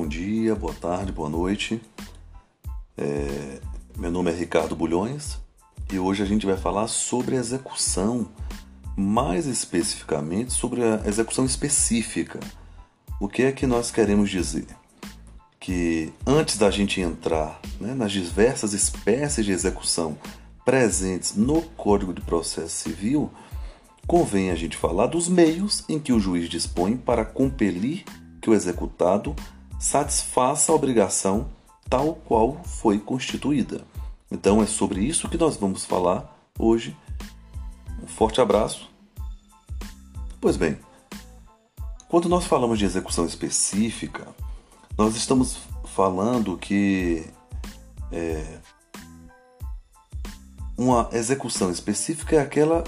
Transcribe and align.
bom 0.00 0.08
dia, 0.08 0.54
boa 0.54 0.72
tarde, 0.72 1.12
boa 1.12 1.28
noite. 1.28 1.78
É, 2.96 3.60
meu 3.98 4.10
nome 4.10 4.30
é 4.30 4.34
Ricardo 4.34 4.74
Bulhões 4.74 5.36
e 5.92 5.98
hoje 5.98 6.22
a 6.22 6.26
gente 6.26 6.46
vai 6.46 6.56
falar 6.56 6.88
sobre 6.88 7.36
execução, 7.36 8.26
mais 8.96 9.44
especificamente 9.44 10.54
sobre 10.54 10.82
a 10.82 11.02
execução 11.06 11.44
específica. 11.44 12.40
O 13.20 13.28
que 13.28 13.42
é 13.42 13.52
que 13.52 13.66
nós 13.66 13.90
queremos 13.90 14.30
dizer? 14.30 14.68
Que 15.60 16.10
antes 16.26 16.56
da 16.56 16.70
gente 16.70 16.98
entrar 17.02 17.60
né, 17.78 17.92
nas 17.92 18.10
diversas 18.10 18.72
espécies 18.72 19.44
de 19.44 19.52
execução 19.52 20.16
presentes 20.64 21.36
no 21.36 21.60
Código 21.60 22.14
de 22.14 22.22
Processo 22.22 22.74
Civil, 22.74 23.30
convém 24.06 24.50
a 24.50 24.54
gente 24.54 24.78
falar 24.78 25.08
dos 25.08 25.28
meios 25.28 25.84
em 25.90 25.98
que 26.00 26.10
o 26.10 26.18
juiz 26.18 26.48
dispõe 26.48 26.96
para 26.96 27.22
compelir 27.22 28.02
que 28.40 28.48
o 28.48 28.54
executado 28.54 29.36
satisfaça 29.80 30.70
a 30.70 30.74
obrigação 30.74 31.48
tal 31.88 32.14
qual 32.14 32.62
foi 32.62 32.98
constituída. 32.98 33.82
Então 34.30 34.62
é 34.62 34.66
sobre 34.66 35.00
isso 35.00 35.28
que 35.28 35.38
nós 35.38 35.56
vamos 35.56 35.86
falar 35.86 36.38
hoje. 36.58 36.94
Um 38.02 38.06
forte 38.06 38.42
abraço. 38.42 38.90
Pois 40.38 40.56
bem, 40.56 40.78
quando 42.08 42.28
nós 42.28 42.44
falamos 42.44 42.78
de 42.78 42.84
execução 42.84 43.24
específica, 43.24 44.28
nós 44.98 45.16
estamos 45.16 45.58
falando 45.86 46.58
que 46.58 47.26
é, 48.12 48.58
uma 50.76 51.08
execução 51.12 51.70
específica 51.70 52.36
é 52.36 52.40
aquela 52.40 52.84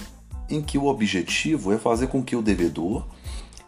em 0.49 0.61
que 0.61 0.77
o 0.77 0.87
objetivo 0.87 1.73
é 1.73 1.79
fazer 1.79 2.09
com 2.09 2.23
que 2.23 2.37
o 2.37 2.43
devedor 2.43 3.07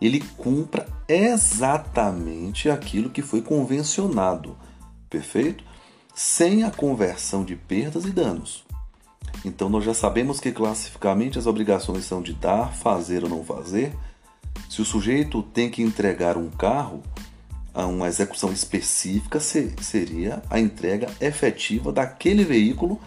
ele 0.07 0.21
cumpra 0.37 0.87
exatamente 1.09 2.69
aquilo 2.69 3.09
que 3.09 3.23
foi 3.23 3.41
convencionado, 3.41 4.57
perfeito? 5.09 5.65
Sem 6.15 6.63
a 6.63 6.71
conversão 6.71 7.45
de 7.45 7.57
perdas 7.57 8.05
e 8.05 8.11
danos. 8.11 8.65
Então 9.45 9.69
nós 9.69 9.85
já 9.85 9.95
sabemos 9.95 10.41
que 10.41 10.53
classificamente 10.53 11.39
as 11.39 11.47
obrigações 11.47 12.05
são 12.05 12.23
de 12.23 12.35
dar, 12.35 12.73
fazer 12.75 13.25
ou 13.25 13.31
não 13.31 13.45
fazer. 13.45 13.95
Se 14.69 14.83
o 14.83 14.85
sujeito 14.85 15.43
tem 15.43 15.71
que 15.71 15.83
entregar 15.83 16.37
um 16.37 16.51
carro, 16.51 17.03
a 17.73 17.87
uma 17.87 18.07
execução 18.07 18.53
específica 18.53 19.41
seria 19.41 20.43
a 20.49 20.61
entrega 20.61 21.09
efetiva 21.21 21.93
daquele 21.93 22.45
veículo 22.45 23.01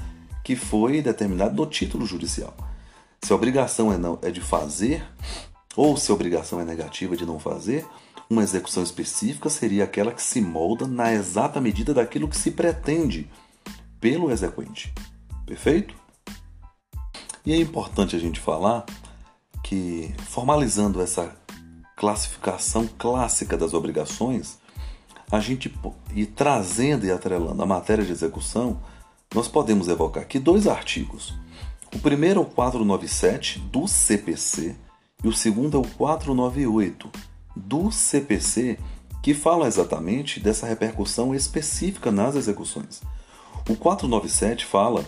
que 0.44 0.56
foi 0.56 1.02
determinado 1.02 1.56
no 1.56 1.66
título 1.66 2.06
judicial. 2.06 2.53
Se 3.22 3.31
a 3.31 3.36
obrigação 3.36 3.94
é, 3.94 3.98
não, 3.98 4.20
é 4.22 4.30
de 4.30 4.42
fazer, 4.42 5.03
ou 5.78 5.95
se 5.95 6.11
a 6.11 6.16
obrigação 6.16 6.59
é 6.59 6.66
negativa 6.66 7.16
de 7.16 7.23
não 7.23 7.39
fazer, 7.39 7.86
uma 8.28 8.42
execução 8.42 8.81
específica 8.81 9.47
seria 9.47 9.84
aquela 9.84 10.11
que 10.11 10.22
se 10.22 10.42
molda 10.42 10.88
na 10.88 11.14
exata 11.14 11.61
medida 11.61 11.94
daquilo 11.94 12.28
que 12.28 12.36
se 12.36 12.50
pretende 12.50 13.30
pelo 14.02 14.31
exequente. 14.31 14.92
Perfeito? 15.45 15.95
E 17.45 17.53
é 17.53 17.58
importante 17.58 18.16
a 18.16 18.19
gente 18.19 18.39
falar 18.39 18.86
que, 19.64 20.14
formalizando 20.28 21.00
essa 21.00 21.34
classificação 21.95 22.89
clássica 22.97 23.56
das 23.56 23.73
obrigações, 23.73 24.58
a 25.31 25.39
gente 25.39 25.73
e 26.14 26.25
trazendo 26.25 27.06
e 27.06 27.12
atrelando 27.12 27.62
a 27.62 27.66
matéria 27.66 28.03
de 28.03 28.12
execução, 28.12 28.81
nós 29.34 29.47
podemos 29.47 29.88
evocar 29.88 30.23
aqui 30.23 30.39
dois 30.39 30.67
artigos. 30.67 31.34
O 31.94 32.00
primeiro 32.00 32.39
é 32.39 32.44
o 32.44 32.45
497 32.45 33.59
do 33.59 33.88
CPC, 33.88 34.75
e 35.23 35.27
o 35.27 35.33
segundo 35.33 35.77
é 35.77 35.79
o 35.79 35.87
498 35.97 37.09
do 37.55 37.91
CPC, 37.91 38.77
que 39.23 39.33
fala 39.33 39.67
exatamente 39.67 40.39
dessa 40.39 40.67
repercussão 40.67 41.33
específica 41.33 42.11
nas 42.11 42.35
execuções. 42.35 43.01
O 43.67 43.75
497 43.75 44.66
fala 44.66 45.06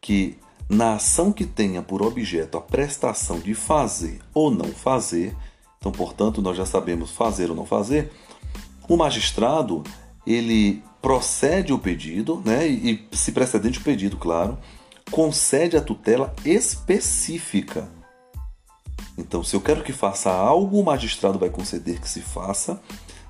que 0.00 0.36
na 0.68 0.94
ação 0.94 1.32
que 1.32 1.46
tenha 1.46 1.80
por 1.80 2.02
objeto 2.02 2.58
a 2.58 2.60
prestação 2.60 3.38
de 3.38 3.54
fazer 3.54 4.20
ou 4.34 4.50
não 4.50 4.66
fazer, 4.66 5.34
então, 5.78 5.92
portanto, 5.92 6.42
nós 6.42 6.56
já 6.56 6.66
sabemos 6.66 7.10
fazer 7.12 7.50
ou 7.50 7.56
não 7.56 7.64
fazer, 7.64 8.10
o 8.88 8.96
magistrado 8.96 9.84
ele 10.26 10.82
procede 11.00 11.72
o 11.72 11.78
pedido, 11.78 12.42
né, 12.44 12.66
e 12.66 13.08
se 13.12 13.32
precedente 13.32 13.78
o 13.78 13.82
pedido, 13.82 14.16
claro, 14.16 14.58
concede 15.10 15.76
a 15.76 15.80
tutela 15.80 16.34
específica 16.44 17.88
então, 19.16 19.44
se 19.44 19.54
eu 19.54 19.60
quero 19.60 19.82
que 19.82 19.92
faça 19.92 20.30
algo, 20.30 20.80
o 20.80 20.84
magistrado 20.84 21.38
vai 21.38 21.50
conceder 21.50 22.00
que 22.00 22.08
se 22.08 22.20
faça. 22.20 22.80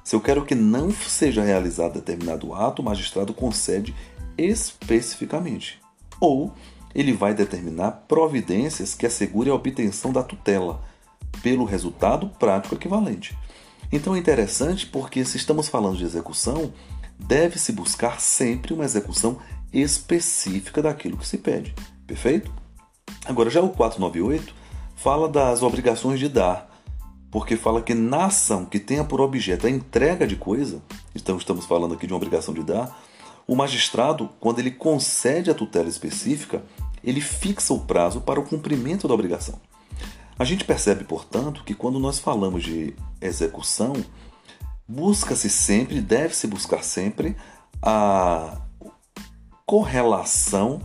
Se 0.04 0.14
eu 0.14 0.20
quero 0.20 0.44
que 0.44 0.54
não 0.54 0.90
seja 0.90 1.42
realizado 1.42 1.94
determinado 1.94 2.54
ato, 2.54 2.82
o 2.82 2.84
magistrado 2.84 3.34
concede 3.34 3.94
especificamente. 4.36 5.80
Ou 6.20 6.52
ele 6.94 7.12
vai 7.12 7.34
determinar 7.34 8.04
providências 8.06 8.94
que 8.94 9.06
assegurem 9.06 9.52
a 9.52 9.56
obtenção 9.56 10.12
da 10.12 10.22
tutela 10.22 10.82
pelo 11.42 11.64
resultado 11.64 12.28
prático 12.38 12.74
equivalente. 12.74 13.36
Então 13.90 14.14
é 14.14 14.18
interessante 14.18 14.86
porque 14.86 15.24
se 15.24 15.36
estamos 15.36 15.68
falando 15.68 15.96
de 15.96 16.04
execução, 16.04 16.72
deve-se 17.18 17.72
buscar 17.72 18.20
sempre 18.20 18.72
uma 18.72 18.84
execução 18.84 19.38
específica 19.72 20.82
daquilo 20.82 21.16
que 21.16 21.26
se 21.26 21.38
pede. 21.38 21.74
Perfeito? 22.06 22.52
Agora 23.24 23.50
já 23.50 23.60
o 23.60 23.70
498 23.70 24.61
fala 25.02 25.28
das 25.28 25.62
obrigações 25.62 26.20
de 26.20 26.28
dar, 26.28 26.70
porque 27.28 27.56
fala 27.56 27.82
que 27.82 27.92
na 27.92 28.26
ação 28.26 28.64
que 28.64 28.78
tenha 28.78 29.02
por 29.02 29.20
objeto 29.20 29.66
a 29.66 29.70
entrega 29.70 30.26
de 30.26 30.36
coisa, 30.36 30.80
então 31.12 31.36
estamos 31.36 31.66
falando 31.66 31.94
aqui 31.94 32.06
de 32.06 32.12
uma 32.12 32.18
obrigação 32.18 32.54
de 32.54 32.62
dar, 32.62 32.96
o 33.44 33.56
magistrado, 33.56 34.30
quando 34.38 34.60
ele 34.60 34.70
concede 34.70 35.50
a 35.50 35.54
tutela 35.54 35.88
específica, 35.88 36.62
ele 37.02 37.20
fixa 37.20 37.74
o 37.74 37.80
prazo 37.80 38.20
para 38.20 38.38
o 38.38 38.44
cumprimento 38.44 39.08
da 39.08 39.14
obrigação. 39.14 39.58
A 40.38 40.44
gente 40.44 40.64
percebe, 40.64 41.02
portanto, 41.02 41.64
que 41.64 41.74
quando 41.74 41.98
nós 41.98 42.20
falamos 42.20 42.62
de 42.62 42.94
execução, 43.20 43.94
busca-se 44.86 45.50
sempre, 45.50 46.00
deve-se 46.00 46.46
buscar 46.46 46.84
sempre 46.84 47.36
a 47.82 48.56
correlação 49.66 50.80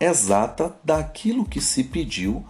exata 0.00 0.74
daquilo 0.82 1.44
que 1.44 1.60
se 1.60 1.84
pediu 1.84 2.44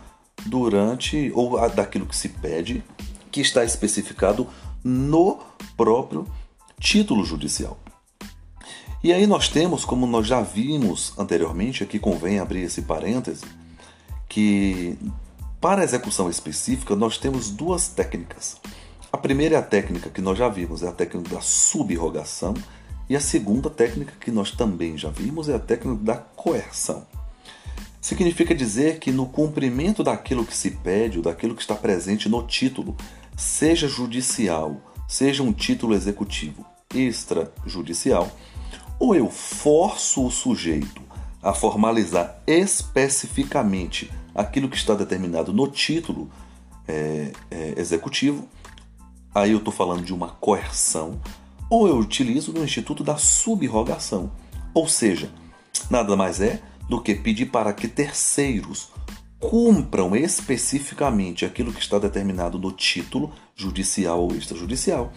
durante 0.47 1.30
ou 1.34 1.58
daquilo 1.70 2.06
que 2.06 2.16
se 2.16 2.28
pede, 2.28 2.82
que 3.30 3.41
está 3.41 3.64
especificado 3.64 4.47
no 4.84 5.38
próprio 5.76 6.26
título 6.78 7.25
judicial. 7.25 7.78
E 9.03 9.12
aí 9.12 9.26
nós 9.26 9.48
temos, 9.48 9.84
como 9.84 10.06
nós 10.06 10.26
já 10.26 10.41
vimos 10.41 11.12
anteriormente, 11.19 11.82
aqui 11.82 11.98
convém 11.98 12.38
abrir 12.38 12.62
esse 12.62 12.82
parêntese, 12.82 13.44
que 14.28 14.97
para 15.60 15.82
execução 15.82 16.30
específica 16.30 16.94
nós 16.94 17.19
temos 17.19 17.50
duas 17.50 17.88
técnicas. 17.88 18.60
A 19.12 19.16
primeira 19.16 19.56
é 19.56 19.59
a 19.59 19.62
técnica 19.62 20.09
que 20.09 20.20
nós 20.20 20.38
já 20.38 20.48
vimos, 20.48 20.82
é 20.82 20.88
a 20.88 20.92
técnica 20.92 21.34
da 21.34 21.41
subrogação, 21.41 22.54
e 23.09 23.16
a 23.16 23.20
segunda 23.20 23.69
técnica 23.69 24.14
que 24.19 24.30
nós 24.30 24.53
também 24.53 24.97
já 24.97 25.10
vimos 25.10 25.48
é 25.48 25.54
a 25.54 25.59
técnica 25.59 26.03
da 26.03 26.16
coerção. 26.16 27.06
Significa 28.03 28.53
dizer 28.53 28.99
que 28.99 29.13
no 29.13 29.27
cumprimento 29.27 30.03
daquilo 30.03 30.45
que 30.45 30.57
se 30.57 30.73
pede 30.73 31.19
ou 31.19 31.25
daquilo 31.25 31.55
que 31.55 31.63
está 31.63 31.77
presente 31.77 32.29
no 32.29 32.43
título, 32.43 32.97
seja 33.37 33.87
judicial, 33.87 34.77
seja 35.07 35.45
um 35.45 35.53
título 35.53 35.95
executivo 35.95 36.67
extrajudicial, 36.93 38.29
ou 38.99 39.15
eu 39.15 39.31
forço 39.31 40.27
o 40.27 40.33
sujeito 40.33 41.01
a 41.41 41.55
formalizar 41.55 42.43
especificamente 42.45 44.11
aquilo 44.34 44.69
que 44.69 44.77
está 44.77 44.95
determinado 44.95 45.53
no 45.53 45.69
título 45.69 46.28
é, 46.89 47.31
é, 47.53 47.75
executivo, 47.77 48.48
aí 49.33 49.53
eu 49.53 49.59
estou 49.59 49.72
falando 49.72 50.03
de 50.03 50.13
uma 50.13 50.28
coerção, 50.28 51.21
ou 51.71 51.87
eu 51.87 51.97
utilizo 51.98 52.53
no 52.53 52.65
instituto 52.65 53.05
da 53.05 53.16
subrogação, 53.16 54.33
ou 54.75 54.89
seja, 54.89 55.31
nada 55.89 56.16
mais 56.16 56.41
é 56.41 56.60
do 56.89 57.01
que 57.01 57.15
pedir 57.15 57.47
para 57.47 57.73
que 57.73 57.89
terceiros 57.89 58.91
cumpram 59.39 60.15
especificamente 60.15 61.45
aquilo 61.45 61.73
que 61.73 61.81
está 61.81 61.99
determinado 61.99 62.59
no 62.59 62.71
título 62.71 63.33
judicial 63.57 64.23
ou 64.23 64.34
extrajudicial. 64.34 65.13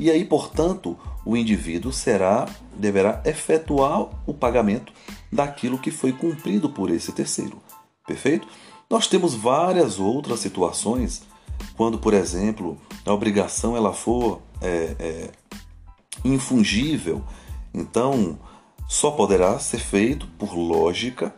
E 0.00 0.10
aí, 0.10 0.24
portanto, 0.24 0.98
o 1.24 1.36
indivíduo 1.36 1.92
será 1.92 2.48
deverá 2.74 3.22
efetuar 3.24 4.08
o 4.26 4.32
pagamento 4.32 4.92
daquilo 5.30 5.78
que 5.78 5.90
foi 5.90 6.12
cumprido 6.12 6.70
por 6.70 6.90
esse 6.90 7.12
terceiro. 7.12 7.60
Perfeito? 8.06 8.48
Nós 8.88 9.06
temos 9.06 9.34
várias 9.34 9.98
outras 9.98 10.40
situações 10.40 11.22
quando, 11.76 11.98
por 11.98 12.14
exemplo, 12.14 12.78
a 13.04 13.12
obrigação 13.12 13.76
ela 13.76 13.92
for 13.92 14.40
é, 14.62 14.96
é, 14.98 15.30
infungível. 16.24 17.22
Então, 17.74 18.38
só 18.88 19.10
poderá 19.10 19.58
ser 19.58 19.78
feito 19.78 20.26
por 20.38 20.54
lógica, 20.54 21.34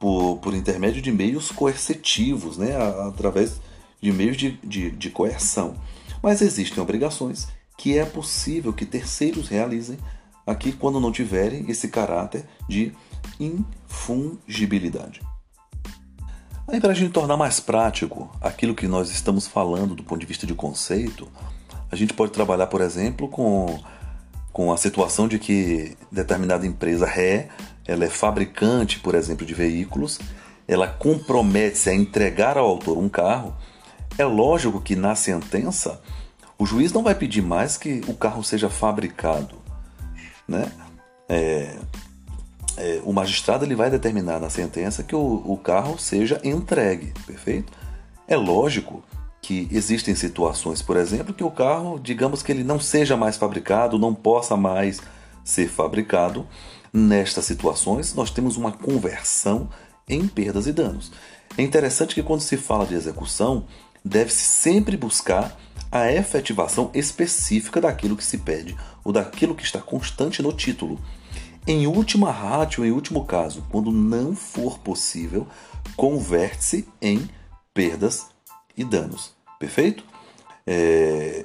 por, 0.00 0.38
por 0.38 0.54
intermédio 0.54 1.02
de 1.02 1.12
meios 1.12 1.52
coercitivos, 1.52 2.56
né? 2.56 2.74
através 3.06 3.60
de 4.00 4.10
meios 4.10 4.38
de, 4.38 4.52
de, 4.64 4.90
de 4.90 5.10
coerção. 5.10 5.76
Mas 6.22 6.40
existem 6.40 6.82
obrigações 6.82 7.46
que 7.76 7.98
é 7.98 8.04
possível 8.06 8.72
que 8.72 8.86
terceiros 8.86 9.48
realizem 9.48 9.98
aqui 10.46 10.72
quando 10.72 10.98
não 10.98 11.12
tiverem 11.12 11.70
esse 11.70 11.88
caráter 11.88 12.46
de 12.68 12.92
infungibilidade. 13.38 15.20
Aí, 16.66 16.80
para 16.80 16.92
a 16.92 16.94
gente 16.94 17.12
tornar 17.12 17.36
mais 17.36 17.60
prático 17.60 18.34
aquilo 18.40 18.74
que 18.74 18.88
nós 18.88 19.10
estamos 19.10 19.46
falando 19.46 19.94
do 19.94 20.02
ponto 20.02 20.20
de 20.20 20.26
vista 20.26 20.46
de 20.46 20.54
conceito, 20.54 21.28
a 21.92 21.96
gente 21.96 22.14
pode 22.14 22.32
trabalhar, 22.32 22.68
por 22.68 22.80
exemplo, 22.80 23.28
com, 23.28 23.78
com 24.54 24.72
a 24.72 24.76
situação 24.76 25.26
de 25.26 25.36
que 25.36 25.96
determinada 26.12 26.64
empresa 26.64 27.04
ré, 27.04 27.48
ela 27.84 28.04
é 28.04 28.08
fabricante, 28.08 29.00
por 29.00 29.16
exemplo, 29.16 29.44
de 29.44 29.52
veículos, 29.52 30.20
ela 30.68 30.86
compromete-se 30.86 31.90
a 31.90 31.94
entregar 31.94 32.56
ao 32.56 32.64
autor 32.64 32.96
um 32.96 33.08
carro. 33.08 33.52
É 34.16 34.24
lógico 34.24 34.80
que 34.80 34.94
na 34.94 35.16
sentença 35.16 36.00
o 36.56 36.64
juiz 36.64 36.92
não 36.92 37.02
vai 37.02 37.16
pedir 37.16 37.42
mais 37.42 37.76
que 37.76 38.00
o 38.06 38.14
carro 38.14 38.44
seja 38.44 38.70
fabricado, 38.70 39.56
né? 40.46 40.70
É, 41.28 41.76
é, 42.76 43.00
o 43.04 43.12
magistrado 43.12 43.64
ele 43.64 43.74
vai 43.74 43.90
determinar 43.90 44.38
na 44.38 44.50
sentença 44.50 45.02
que 45.02 45.16
o, 45.16 45.42
o 45.44 45.58
carro 45.58 45.98
seja 45.98 46.40
entregue, 46.44 47.12
perfeito? 47.26 47.72
É 48.28 48.36
lógico 48.36 49.02
que 49.44 49.68
existem 49.70 50.14
situações, 50.14 50.80
por 50.80 50.96
exemplo, 50.96 51.34
que 51.34 51.44
o 51.44 51.50
carro, 51.50 52.00
digamos 52.02 52.42
que 52.42 52.50
ele 52.50 52.64
não 52.64 52.80
seja 52.80 53.14
mais 53.14 53.36
fabricado, 53.36 53.98
não 53.98 54.14
possa 54.14 54.56
mais 54.56 55.02
ser 55.44 55.68
fabricado. 55.68 56.48
Nestas 56.90 57.44
situações, 57.44 58.14
nós 58.14 58.30
temos 58.30 58.56
uma 58.56 58.72
conversão 58.72 59.68
em 60.08 60.26
perdas 60.26 60.66
e 60.66 60.72
danos. 60.72 61.12
É 61.58 61.62
interessante 61.62 62.14
que 62.14 62.22
quando 62.22 62.40
se 62.40 62.56
fala 62.56 62.86
de 62.86 62.94
execução, 62.94 63.66
deve-se 64.02 64.44
sempre 64.44 64.96
buscar 64.96 65.54
a 65.92 66.10
efetivação 66.10 66.90
específica 66.94 67.82
daquilo 67.82 68.16
que 68.16 68.24
se 68.24 68.38
pede 68.38 68.74
ou 69.04 69.12
daquilo 69.12 69.54
que 69.54 69.62
está 69.62 69.78
constante 69.78 70.40
no 70.40 70.54
título. 70.54 70.98
Em 71.66 71.86
última 71.86 72.30
ratio, 72.30 72.82
em 72.82 72.92
último 72.92 73.26
caso, 73.26 73.62
quando 73.70 73.92
não 73.92 74.34
for 74.34 74.78
possível, 74.78 75.46
converte-se 75.96 76.88
em 77.02 77.28
perdas 77.74 78.28
e 78.74 78.82
danos. 78.84 79.33
Perfeito? 79.58 80.04
É... 80.66 81.44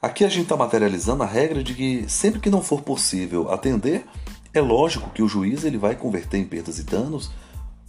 Aqui 0.00 0.24
a 0.24 0.28
gente 0.28 0.42
está 0.42 0.56
materializando 0.56 1.22
a 1.22 1.26
regra 1.26 1.62
de 1.62 1.74
que 1.74 2.04
sempre 2.08 2.40
que 2.40 2.50
não 2.50 2.60
for 2.60 2.82
possível 2.82 3.52
atender, 3.52 4.04
é 4.52 4.60
lógico 4.60 5.10
que 5.10 5.22
o 5.22 5.28
juiz 5.28 5.64
ele 5.64 5.78
vai 5.78 5.94
converter 5.94 6.38
em 6.38 6.44
perdas 6.44 6.78
e 6.78 6.82
danos, 6.82 7.30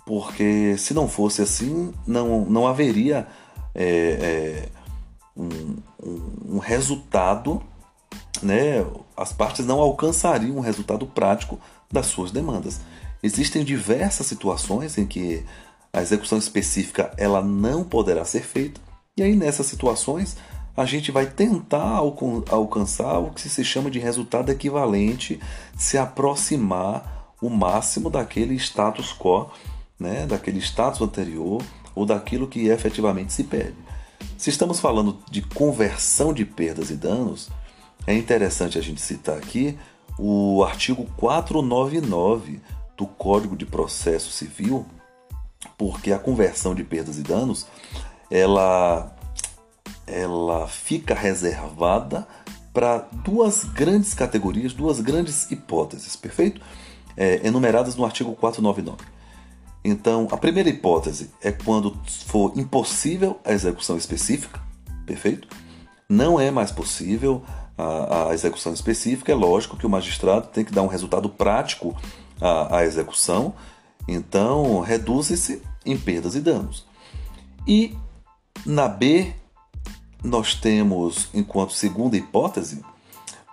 porque 0.05 0.77
se 0.77 0.93
não 0.93 1.07
fosse 1.07 1.41
assim, 1.41 1.91
não, 2.05 2.45
não 2.45 2.67
haveria 2.67 3.27
é, 3.73 3.85
é, 3.85 4.69
um, 5.35 5.77
um, 6.03 6.55
um 6.55 6.57
resultado 6.59 7.63
né, 8.43 8.85
as 9.15 9.31
partes 9.31 9.65
não 9.65 9.79
alcançariam 9.79 10.57
um 10.57 10.61
resultado 10.61 11.05
prático 11.07 11.59
das 11.91 12.07
suas 12.07 12.31
demandas. 12.31 12.81
Existem 13.21 13.63
diversas 13.63 14.27
situações 14.27 14.97
em 14.97 15.05
que 15.05 15.43
a 15.91 16.01
execução 16.01 16.37
específica 16.37 17.13
ela 17.17 17.41
não 17.41 17.83
poderá 17.83 18.25
ser 18.25 18.43
feita, 18.43 18.81
e 19.15 19.21
aí 19.21 19.35
nessas 19.35 19.67
situações 19.67 20.35
a 20.75 20.85
gente 20.85 21.11
vai 21.11 21.27
tentar 21.27 21.97
alcançar 22.49 23.19
o 23.19 23.29
que 23.29 23.47
se 23.47 23.63
chama 23.63 23.91
de 23.91 23.99
resultado 23.99 24.51
equivalente, 24.51 25.39
se 25.77 25.99
aproximar 25.99 27.35
o 27.39 27.47
máximo 27.47 28.09
daquele 28.09 28.55
status 28.55 29.13
quo, 29.13 29.51
né, 29.99 30.25
daquele 30.25 30.59
status 30.59 31.01
anterior 31.01 31.61
ou 31.93 32.05
daquilo 32.05 32.47
que 32.47 32.67
efetivamente 32.69 33.31
se 33.31 33.43
pede. 33.43 33.75
Se 34.35 34.49
estamos 34.49 34.79
falando 34.79 35.19
de 35.29 35.43
conversão 35.43 36.33
de 36.33 36.43
perdas 36.43 36.89
e 36.89 36.95
danos, 36.95 37.49
é 38.07 38.15
interessante 38.15 38.79
a 38.79 38.81
gente 38.81 38.99
citar 38.99 39.37
aqui 39.37 39.77
o 40.17 40.63
artigo 40.63 41.05
499 41.17 42.59
do 42.97 43.05
Código 43.05 43.55
de 43.55 43.65
Processo 43.65 44.31
Civil, 44.31 44.85
porque 45.77 46.11
a 46.11 46.19
conversão 46.19 46.73
de 46.73 46.83
perdas 46.83 47.17
e 47.17 47.21
danos 47.21 47.67
ela, 48.33 49.15
ela 50.07 50.67
fica 50.67 51.13
reservada 51.13 52.27
para 52.73 53.07
duas 53.23 53.63
grandes 53.63 54.15
categorias, 54.15 54.73
duas 54.73 54.99
grandes 54.99 55.51
hipóteses, 55.51 56.15
perfeito? 56.15 56.59
É, 57.15 57.45
enumeradas 57.45 57.95
no 57.95 58.03
artigo 58.03 58.33
499. 58.33 59.05
Então, 59.85 60.27
a 60.31 60.37
primeira 60.37 60.67
hipótese 60.67 61.29
é 61.43 61.51
quando 61.51 61.95
for 62.25 62.53
impossível 62.55 63.39
a 63.45 63.51
execução 63.51 63.97
específica, 63.97 64.59
perfeito? 65.05 65.47
Não 66.09 66.39
é 66.39 66.49
mais 66.49 66.71
possível 66.71 67.43
a, 67.77 68.29
a, 68.29 68.33
execução 68.33 68.73
específica, 68.73 69.31
é 69.31 69.35
lógico 69.35 69.77
que 69.77 69.85
o 69.85 69.89
magistrado 69.89 70.47
tem 70.47 70.65
que 70.65 70.73
dar 70.73 70.81
um 70.81 70.87
resultado 70.87 71.29
prático 71.29 71.95
à, 72.41 72.77
à 72.77 72.83
execução, 72.83 73.53
então 74.07 74.79
reduz-se 74.79 75.61
em 75.85 75.95
perdas 75.95 76.33
e 76.33 76.41
danos. 76.41 76.87
E 77.67 77.95
na 78.65 78.87
B, 78.87 79.33
nós 80.23 80.55
temos, 80.55 81.29
enquanto 81.33 81.73
segunda 81.73 82.17
hipótese, 82.17 82.83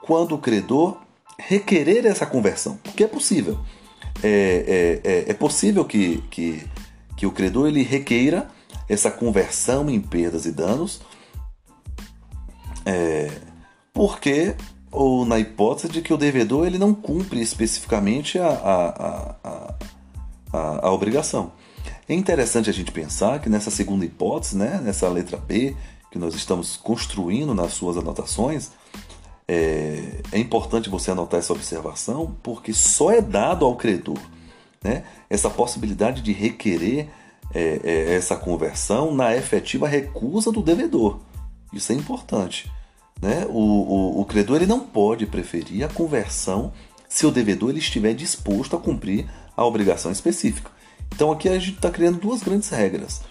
quando 0.03 0.35
o 0.35 0.39
credor 0.39 0.99
requerer 1.39 2.07
essa 2.07 2.27
conversão, 2.27 2.79
porque 2.83 3.05
é 3.05 3.09
possível. 3.09 3.59
É, 4.23 5.01
é, 5.05 5.11
é, 5.11 5.31
é 5.31 5.35
possível 5.35 5.85
que, 5.85 6.23
que, 6.31 6.67
que 7.17 7.27
o 7.27 7.33
credor 7.33 7.69
ele 7.69 7.83
requeira 7.83 8.49
essa 8.89 9.11
conversão 9.11 9.89
em 9.89 10.01
perdas 10.01 10.47
e 10.47 10.53
danos. 10.53 11.01
É, 12.85 13.31
porque 13.93 14.55
ou 14.91 15.25
na 15.25 15.39
hipótese 15.39 15.89
de 15.89 16.03
que 16.03 16.13
o 16.13 16.17
devedor 16.17 16.67
ele 16.67 16.79
não 16.79 16.93
cumpre 16.93 17.41
especificamente 17.41 18.39
a, 18.39 18.49
a, 18.49 19.37
a, 19.45 19.75
a, 20.53 20.87
a 20.89 20.93
obrigação. 20.93 21.53
É 22.11 22.15
interessante 22.15 22.69
a 22.69 22.73
gente 22.73 22.91
pensar 22.91 23.39
que 23.39 23.49
nessa 23.49 23.71
segunda 23.71 24.05
hipótese, 24.05 24.57
né, 24.57 24.81
nessa 24.83 25.09
letra 25.09 25.37
B, 25.37 25.77
que 26.11 26.19
nós 26.19 26.35
estamos 26.35 26.77
construindo 26.77 27.55
nas 27.55 27.73
suas 27.73 27.97
anotações, 27.97 28.73
é, 29.47 30.21
é 30.33 30.39
importante 30.41 30.91
você 30.91 31.13
anotar 31.13 31.39
essa 31.39 31.53
observação, 31.53 32.37
porque 32.43 32.73
só 32.73 33.13
é 33.13 33.21
dado 33.21 33.65
ao 33.65 33.77
credor 33.77 34.19
né, 34.83 35.05
essa 35.31 35.49
possibilidade 35.49 36.21
de 36.21 36.33
requerer 36.33 37.09
é, 37.55 37.81
é, 37.85 38.15
essa 38.17 38.35
conversão 38.35 39.15
na 39.15 39.37
efetiva 39.37 39.87
recusa 39.87 40.51
do 40.51 40.63
devedor. 40.63 41.21
Isso 41.73 41.93
é 41.93 41.95
importante. 41.95 42.69
Né? 43.23 43.47
O, 43.49 43.53
o, 43.53 44.21
o 44.23 44.25
credor 44.25 44.57
ele 44.57 44.67
não 44.67 44.81
pode 44.81 45.27
preferir 45.27 45.85
a 45.85 45.89
conversão 45.89 46.73
se 47.09 47.25
o 47.25 47.31
devedor 47.31 47.71
ele 47.71 47.79
estiver 47.79 48.15
disposto 48.15 48.75
a 48.75 48.81
cumprir 48.81 49.31
a 49.57 49.65
obrigação 49.65 50.11
específica. 50.11 50.80
Então 51.15 51.31
aqui 51.33 51.49
a 51.49 51.59
gente 51.59 51.77
está 51.77 51.91
criando 51.91 52.19
duas 52.19 52.43
grandes 52.43 52.69
regras. 52.69 53.23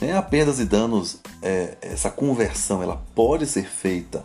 Né? 0.00 0.16
A 0.16 0.22
perdas 0.22 0.58
e 0.58 0.64
danos, 0.64 1.20
é, 1.40 1.76
essa 1.80 2.10
conversão 2.10 2.82
ela 2.82 3.02
pode 3.14 3.46
ser 3.46 3.64
feita 3.64 4.24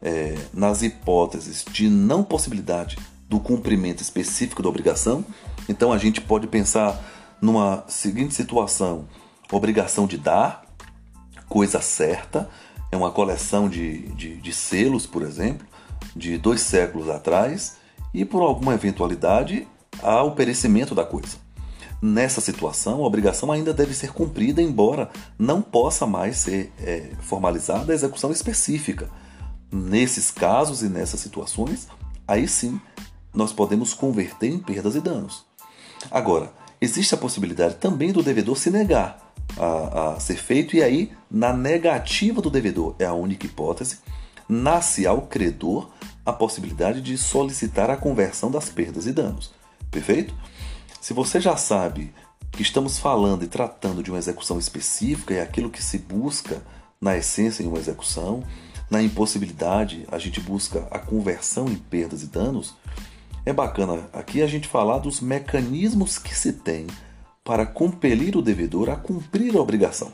é, 0.00 0.36
nas 0.52 0.82
hipóteses 0.82 1.64
de 1.70 1.88
não 1.88 2.22
possibilidade 2.22 2.98
do 3.28 3.38
cumprimento 3.38 4.02
específico 4.02 4.62
da 4.62 4.68
obrigação. 4.68 5.24
Então 5.68 5.92
a 5.92 5.98
gente 5.98 6.20
pode 6.20 6.46
pensar 6.46 7.00
numa 7.40 7.84
seguinte 7.88 8.34
situação: 8.34 9.06
obrigação 9.50 10.06
de 10.06 10.18
dar, 10.18 10.64
coisa 11.48 11.80
certa, 11.80 12.48
é 12.90 12.96
uma 12.96 13.10
coleção 13.10 13.68
de, 13.68 14.08
de, 14.14 14.36
de 14.36 14.52
selos, 14.52 15.06
por 15.06 15.22
exemplo, 15.22 15.66
de 16.14 16.36
dois 16.36 16.60
séculos 16.60 17.08
atrás, 17.08 17.76
e 18.12 18.24
por 18.24 18.42
alguma 18.42 18.74
eventualidade 18.74 19.66
há 20.02 20.22
o 20.22 20.32
perecimento 20.32 20.94
da 20.94 21.04
coisa. 21.04 21.36
Nessa 22.02 22.40
situação, 22.40 23.04
a 23.04 23.06
obrigação 23.06 23.52
ainda 23.52 23.72
deve 23.72 23.94
ser 23.94 24.12
cumprida, 24.12 24.60
embora 24.60 25.08
não 25.38 25.62
possa 25.62 26.04
mais 26.04 26.38
ser 26.38 26.72
é, 26.80 27.12
formalizada 27.20 27.92
a 27.92 27.94
execução 27.94 28.32
específica. 28.32 29.08
Nesses 29.70 30.28
casos 30.28 30.82
e 30.82 30.88
nessas 30.88 31.20
situações, 31.20 31.86
aí 32.26 32.48
sim 32.48 32.80
nós 33.32 33.52
podemos 33.52 33.94
converter 33.94 34.48
em 34.48 34.58
perdas 34.58 34.96
e 34.96 35.00
danos. 35.00 35.46
Agora, 36.10 36.52
existe 36.80 37.14
a 37.14 37.18
possibilidade 37.18 37.76
também 37.76 38.10
do 38.10 38.20
devedor 38.20 38.58
se 38.58 38.68
negar 38.68 39.32
a, 39.56 40.14
a 40.14 40.20
ser 40.20 40.38
feito, 40.38 40.74
e 40.74 40.82
aí, 40.82 41.12
na 41.30 41.52
negativa 41.52 42.42
do 42.42 42.50
devedor, 42.50 42.96
é 42.98 43.04
a 43.04 43.14
única 43.14 43.46
hipótese, 43.46 43.98
nasce 44.48 45.06
ao 45.06 45.22
credor 45.22 45.88
a 46.26 46.32
possibilidade 46.32 47.00
de 47.00 47.16
solicitar 47.16 47.90
a 47.90 47.96
conversão 47.96 48.50
das 48.50 48.68
perdas 48.68 49.06
e 49.06 49.12
danos. 49.12 49.52
Perfeito? 49.88 50.34
Se 51.02 51.12
você 51.12 51.40
já 51.40 51.56
sabe 51.56 52.14
que 52.52 52.62
estamos 52.62 52.96
falando 52.96 53.42
e 53.42 53.48
tratando 53.48 54.04
de 54.04 54.10
uma 54.12 54.20
execução 54.20 54.56
específica, 54.56 55.34
é 55.34 55.42
aquilo 55.42 55.68
que 55.68 55.82
se 55.82 55.98
busca 55.98 56.62
na 57.00 57.16
essência 57.16 57.64
em 57.64 57.66
uma 57.66 57.78
execução, 57.78 58.44
na 58.88 59.02
impossibilidade 59.02 60.06
a 60.12 60.16
gente 60.16 60.38
busca 60.38 60.86
a 60.92 61.00
conversão 61.00 61.66
em 61.66 61.74
perdas 61.74 62.22
e 62.22 62.28
danos, 62.28 62.76
é 63.44 63.52
bacana 63.52 64.08
aqui 64.12 64.42
a 64.42 64.46
gente 64.46 64.68
falar 64.68 64.98
dos 64.98 65.20
mecanismos 65.20 66.18
que 66.18 66.38
se 66.38 66.52
tem 66.52 66.86
para 67.42 67.66
compelir 67.66 68.36
o 68.36 68.42
devedor 68.42 68.88
a 68.88 68.94
cumprir 68.94 69.56
a 69.56 69.60
obrigação. 69.60 70.12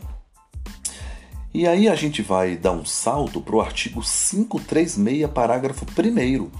E 1.53 1.67
aí 1.67 1.87
a 1.87 1.95
gente 1.95 2.23
vai 2.23 2.57
dar 2.57 2.73
um 2.73 2.87
salto 2.87 3.43
para 3.43 3.57
o 3.57 3.61
artigo 3.61 4.01
536, 4.01 5.31
parágrafo 5.33 5.85
1 5.85 6.51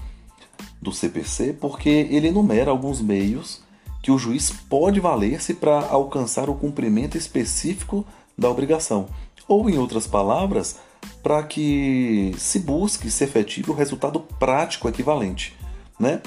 do 0.79 0.91
CPC, 0.91 1.53
porque 1.53 1.89
ele 1.89 2.27
enumera 2.27 2.69
alguns 2.69 3.01
meios 3.01 3.67
que 4.01 4.11
o 4.11 4.17
juiz 4.17 4.51
pode 4.51 4.99
valer-se 4.99 5.53
para 5.53 5.87
alcançar 5.87 6.49
o 6.49 6.55
cumprimento 6.55 7.17
específico 7.17 8.05
da 8.37 8.49
obrigação, 8.49 9.07
ou, 9.47 9.69
em 9.69 9.77
outras 9.77 10.07
palavras, 10.07 10.77
para 11.21 11.43
que 11.43 12.33
se 12.37 12.59
busque, 12.59 13.11
se 13.11 13.23
efetive 13.23 13.71
o 13.71 13.73
resultado 13.73 14.19
prático 14.19 14.87
equivalente. 14.87 15.57
Né? 15.99 16.21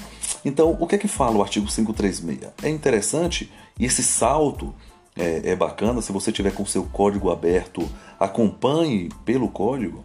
Então, 0.45 0.76
o 0.79 0.87
que 0.87 0.97
é 0.97 0.99
que 0.99 1.09
fala 1.09 1.37
o 1.37 1.43
artigo 1.43 1.67
536? 1.67 2.52
É 2.62 2.69
interessante 2.69 3.50
e 3.79 3.87
esse 3.87 4.02
salto 4.02 4.75
é, 5.17 5.50
é 5.50 5.57
bacana. 5.57 6.02
Se 6.02 6.12
você 6.12 6.31
tiver 6.31 6.52
com 6.52 6.67
seu 6.67 6.85
código 6.85 7.31
aberto, 7.31 7.88
acompanhe 8.21 9.09
pelo 9.25 9.49
código, 9.49 10.05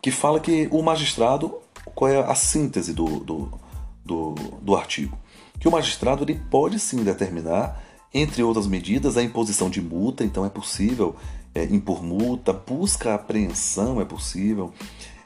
que 0.00 0.12
fala 0.12 0.38
que 0.38 0.68
o 0.70 0.80
magistrado, 0.82 1.58
qual 1.94 2.08
é 2.08 2.18
a 2.18 2.34
síntese 2.34 2.92
do, 2.92 3.18
do, 3.20 3.60
do, 4.04 4.34
do 4.62 4.76
artigo? 4.76 5.18
Que 5.58 5.68
o 5.68 5.70
magistrado 5.70 6.24
ele 6.24 6.40
pode 6.50 6.78
sim 6.78 7.02
determinar, 7.02 7.82
entre 8.12 8.42
outras 8.42 8.66
medidas, 8.66 9.16
a 9.16 9.22
imposição 9.22 9.68
de 9.68 9.80
multa, 9.80 10.24
então 10.24 10.44
é 10.44 10.48
possível 10.48 11.16
é, 11.54 11.64
impor 11.64 12.02
multa, 12.02 12.52
busca 12.52 13.14
apreensão 13.14 14.00
é 14.00 14.04
possível, 14.04 14.72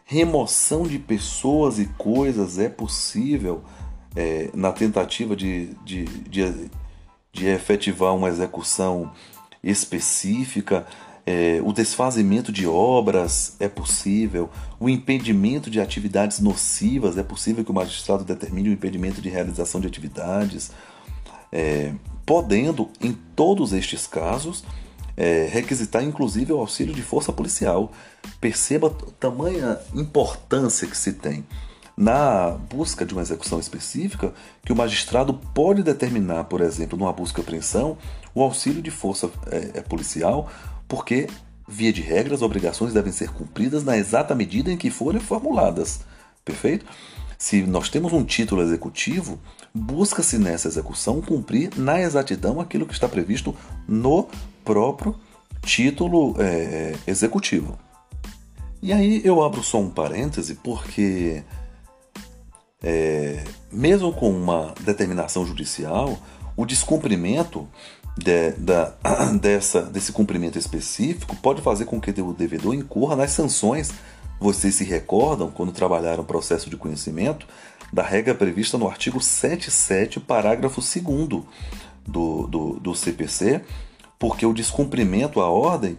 remoção 0.05 0.85
de 0.85 0.99
pessoas 0.99 1.79
e 1.79 1.87
coisas 1.87 2.59
é 2.59 2.69
possível 2.69 3.63
é, 4.15 4.51
na 4.55 4.73
tentativa 4.73 5.35
de, 5.35 5.75
de, 5.85 6.05
de, 6.05 6.71
de 7.33 7.47
efetivar 7.47 8.15
uma 8.15 8.29
execução 8.29 9.13
específica. 9.63 10.87
É, 11.27 11.61
o 11.62 11.73
desfazimento 11.73 12.50
de 12.50 12.67
obras 12.67 13.55
é 13.61 13.69
possível, 13.69 14.50
o 14.79 14.89
impedimento 14.89 15.71
de 15.71 15.81
atividades 15.81 16.41
nocivas 16.41 17.19
é 17.19 17.23
possível 17.23 17.65
que 17.65 17.71
o 17.71 17.75
magistrado 17.75 18.25
determine 18.25 18.71
o 18.71 18.73
impedimento 18.73 19.21
de 19.21 19.29
realização 19.29 19.81
de 19.81 19.87
atividades, 19.87 20.71
é, 21.53 21.93
podendo, 22.25 22.89
em 23.00 23.12
todos 23.12 23.73
estes 23.73 24.07
casos, 24.07 24.65
é, 25.17 25.47
requisitar 25.50 26.03
inclusive 26.03 26.53
o 26.53 26.59
auxílio 26.59 26.95
de 26.95 27.03
força 27.03 27.33
policial. 27.33 27.93
Perceba 28.41 28.91
tamanha 29.19 29.79
importância 29.95 30.87
que 30.87 30.97
se 30.97 31.12
tem 31.12 31.45
na 32.00 32.53
busca 32.53 33.05
de 33.05 33.12
uma 33.12 33.21
execução 33.21 33.61
específica 33.61 34.33
que 34.65 34.73
o 34.73 34.77
magistrado 34.77 35.35
pode 35.35 35.83
determinar, 35.83 36.45
por 36.45 36.62
exemplo, 36.62 36.99
numa 36.99 37.12
busca 37.12 37.41
e 37.41 37.45
apreensão, 37.45 37.99
o 38.35 38.43
auxílio 38.43 38.81
de 38.81 38.91
força 38.91 39.31
é, 39.50 39.79
é, 39.79 39.81
policial, 39.83 40.49
porque, 40.90 41.28
via 41.68 41.92
de 41.92 42.02
regra, 42.02 42.35
as 42.35 42.42
obrigações 42.42 42.92
devem 42.92 43.12
ser 43.12 43.30
cumpridas 43.30 43.85
na 43.85 43.97
exata 43.97 44.35
medida 44.35 44.73
em 44.73 44.76
que 44.76 44.90
forem 44.90 45.20
formuladas. 45.20 46.00
Perfeito? 46.44 46.85
Se 47.38 47.62
nós 47.62 47.88
temos 47.88 48.12
um 48.12 48.25
título 48.25 48.61
executivo, 48.61 49.38
busca-se 49.73 50.37
nessa 50.37 50.66
execução 50.66 51.23
cumprir 51.23 51.70
na 51.76 52.00
exatidão 52.00 52.61
aquilo 52.61 52.87
que 52.87 52.92
está 52.92 53.09
previsto 53.09 53.54
no 53.87 54.28
próprio 54.64 55.14
título 55.62 56.35
é, 56.40 56.97
executivo. 57.06 57.78
E 58.82 58.92
aí 58.92 59.23
eu 59.25 59.40
abro 59.42 59.62
só 59.62 59.78
um 59.78 59.90
parêntese 59.90 60.56
porque, 60.56 61.44
é, 62.82 63.44
mesmo 63.70 64.12
com 64.12 64.28
uma 64.30 64.75
determinação 64.80 65.47
judicial, 65.47 66.18
o 66.56 66.66
descumprimento 66.66 67.68
de, 68.17 68.52
da, 68.52 68.95
dessa, 69.40 69.83
desse 69.83 70.12
cumprimento 70.12 70.59
específico 70.59 71.37
pode 71.37 71.62
fazer 71.62 71.85
com 71.85 72.00
que 72.00 72.11
o 72.21 72.33
devedor 72.33 72.75
incorra 72.75 73.17
nas 73.17 73.31
sanções. 73.31 73.93
Vocês 74.38 74.75
se 74.75 74.85
recordam, 74.85 75.50
quando 75.50 75.73
trabalharam 75.73 76.23
o 76.23 76.26
processo 76.26 76.71
de 76.71 76.76
conhecimento, 76.76 77.47
da 77.93 78.02
regra 78.02 78.35
prevista 78.35 78.79
no 78.79 78.88
artigo 78.88 79.21
77, 79.21 80.21
parágrafo 80.21 80.81
2 80.81 81.45
do, 82.07 82.47
do, 82.47 82.81
do 82.81 82.95
CPC, 82.95 83.62
porque 84.19 84.47
o 84.47 84.55
descumprimento 84.55 85.40
à 85.40 85.50
ordem 85.50 85.99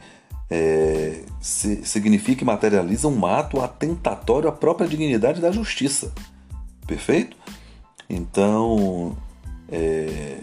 é, 0.50 1.24
se, 1.39 1.86
significa 1.86 2.44
e 2.44 2.46
materializa 2.46 3.08
um 3.08 3.25
ato 3.25 3.62
atentatório 3.62 4.50
à 4.50 4.51
própria 4.51 4.88
dignidade 4.88 5.39
da 5.39 5.51
justiça. 5.51 6.12
Perfeito? 6.86 7.38
Então, 8.10 9.15
é, 9.72 10.38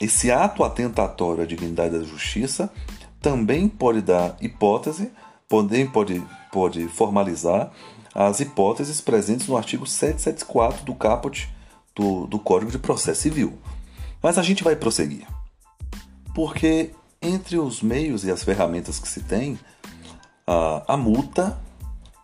esse 0.00 0.30
ato 0.30 0.64
atentatório 0.64 1.42
à 1.42 1.46
dignidade 1.46 1.98
da 1.98 2.04
justiça 2.04 2.72
também 3.20 3.68
pode 3.68 4.00
dar 4.00 4.36
hipótese, 4.40 5.10
também 5.46 5.86
pode, 5.86 6.22
pode 6.50 6.88
formalizar 6.88 7.70
as 8.14 8.40
hipóteses 8.40 9.00
presentes 9.00 9.46
no 9.46 9.56
artigo 9.56 9.86
774 9.86 10.84
do 10.84 10.94
caput 10.94 11.48
do, 11.94 12.26
do 12.26 12.38
Código 12.38 12.70
de 12.70 12.78
Processo 12.78 13.22
Civil. 13.22 13.58
Mas 14.22 14.38
a 14.38 14.42
gente 14.42 14.64
vai 14.64 14.74
prosseguir. 14.74 15.26
Porque 16.34 16.90
entre 17.20 17.58
os 17.58 17.82
meios 17.82 18.24
e 18.24 18.30
as 18.30 18.42
ferramentas 18.42 18.98
que 18.98 19.08
se 19.08 19.20
tem, 19.20 19.58
a, 20.46 20.94
a 20.94 20.96
multa 20.96 21.58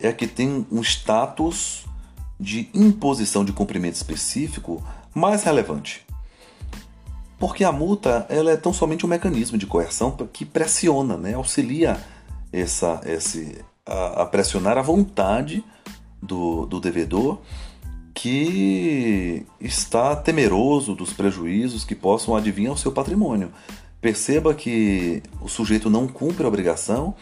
é 0.00 0.09
a 0.09 0.12
que 0.12 0.26
tem 0.26 0.66
um 0.71 0.80
status 0.80 1.85
de 2.38 2.71
imposição 2.73 3.45
de 3.45 3.52
cumprimento 3.52 3.95
específico 3.95 4.83
mais 5.14 5.42
relevante. 5.42 6.05
Porque 7.38 7.64
a 7.64 7.73
multa 7.73 8.26
ela 8.28 8.50
é 8.50 8.57
tão 8.57 8.73
somente 8.73 9.05
um 9.05 9.09
mecanismo 9.09 9.59
de 9.59 9.66
coerção 9.66 10.16
que 10.33 10.45
pressiona, 10.45 11.16
né? 11.16 11.35
auxilia 11.35 11.99
essa, 12.52 13.00
esse, 13.05 13.62
a, 13.85 14.23
a 14.23 14.26
pressionar 14.26 14.78
a 14.78 14.83
vontade 14.83 15.62
do, 16.23 16.64
do 16.66 16.81
devedor 16.81 17.40
que 18.14 19.45
está 19.61 20.16
temeroso 20.16 20.95
dos 20.95 21.12
prejuízos 21.12 21.85
que 21.85 21.95
possam 21.95 22.35
advir 22.35 22.71
ao 22.71 22.76
seu 22.76 22.90
patrimônio. 22.90 23.52
Perceba 24.00 24.55
que 24.55 25.23
o 25.40 25.49
sujeito 25.49 25.90
não 25.90 26.09
cumpre 26.09 26.45
a 26.45 26.49
obrigação 26.49 27.14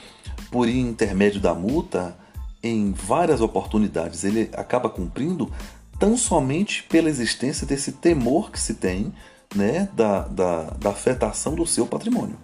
por 0.53 0.69
intermédio 0.69 1.41
da 1.41 1.53
multa, 1.53 2.17
em 2.63 2.93
várias 2.93 3.41
oportunidades 3.41 4.23
ele 4.23 4.49
acaba 4.53 4.89
cumprindo 4.89 5.51
tão 5.99 6.17
somente 6.17 6.85
pela 6.85 7.09
existência 7.09 7.67
desse 7.67 7.93
temor 7.93 8.51
que 8.53 8.61
se 8.61 8.75
tem 8.75 9.13
né, 9.55 9.89
da, 9.95 10.21
da, 10.21 10.63
da 10.71 10.91
afetação 10.91 11.55
do 11.55 11.67
seu 11.67 11.87
patrimônio. 11.87 12.37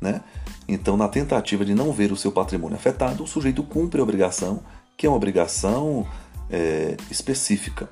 Né? 0.00 0.20
Então, 0.66 0.96
na 0.96 1.08
tentativa 1.08 1.64
de 1.64 1.74
não 1.74 1.92
ver 1.92 2.12
o 2.12 2.16
seu 2.16 2.30
patrimônio 2.30 2.76
afetado, 2.76 3.24
o 3.24 3.26
sujeito 3.26 3.62
cumpre 3.62 4.00
a 4.00 4.02
obrigação, 4.02 4.60
que 4.96 5.06
é 5.06 5.08
uma 5.08 5.16
obrigação 5.16 6.06
é, 6.50 6.96
específica. 7.10 7.88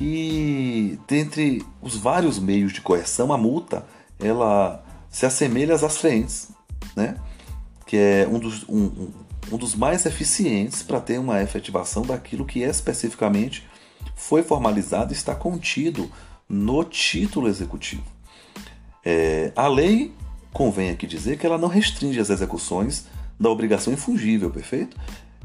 E 0.00 0.98
dentre 1.08 1.64
os 1.82 1.96
vários 1.96 2.38
meios 2.38 2.72
de 2.72 2.80
coerção, 2.80 3.32
a 3.32 3.38
multa 3.38 3.84
ela 4.18 4.84
se 5.10 5.26
assemelha 5.26 5.74
às 5.74 5.82
astraentes, 5.82 6.50
né? 6.94 7.16
que 7.86 7.96
é 7.96 8.28
um 8.30 8.38
dos, 8.38 8.68
um, 8.68 9.08
um 9.50 9.56
dos 9.56 9.74
mais 9.74 10.04
eficientes 10.06 10.82
para 10.82 11.00
ter 11.00 11.18
uma 11.18 11.42
efetivação 11.42 12.02
daquilo 12.02 12.44
que 12.44 12.60
especificamente 12.60 13.66
foi 14.14 14.42
formalizado 14.42 15.12
e 15.12 15.16
está 15.16 15.34
contido 15.34 16.10
no 16.48 16.84
título 16.84 17.48
executivo. 17.48 18.04
É, 19.04 19.52
a 19.54 19.68
lei, 19.68 20.12
convém 20.52 20.90
aqui 20.90 21.06
dizer 21.06 21.38
que 21.38 21.46
ela 21.46 21.58
não 21.58 21.68
restringe 21.68 22.18
as 22.18 22.30
execuções 22.30 23.06
da 23.38 23.48
obrigação 23.48 23.92
infungível, 23.92 24.50
perfeito? 24.50 24.96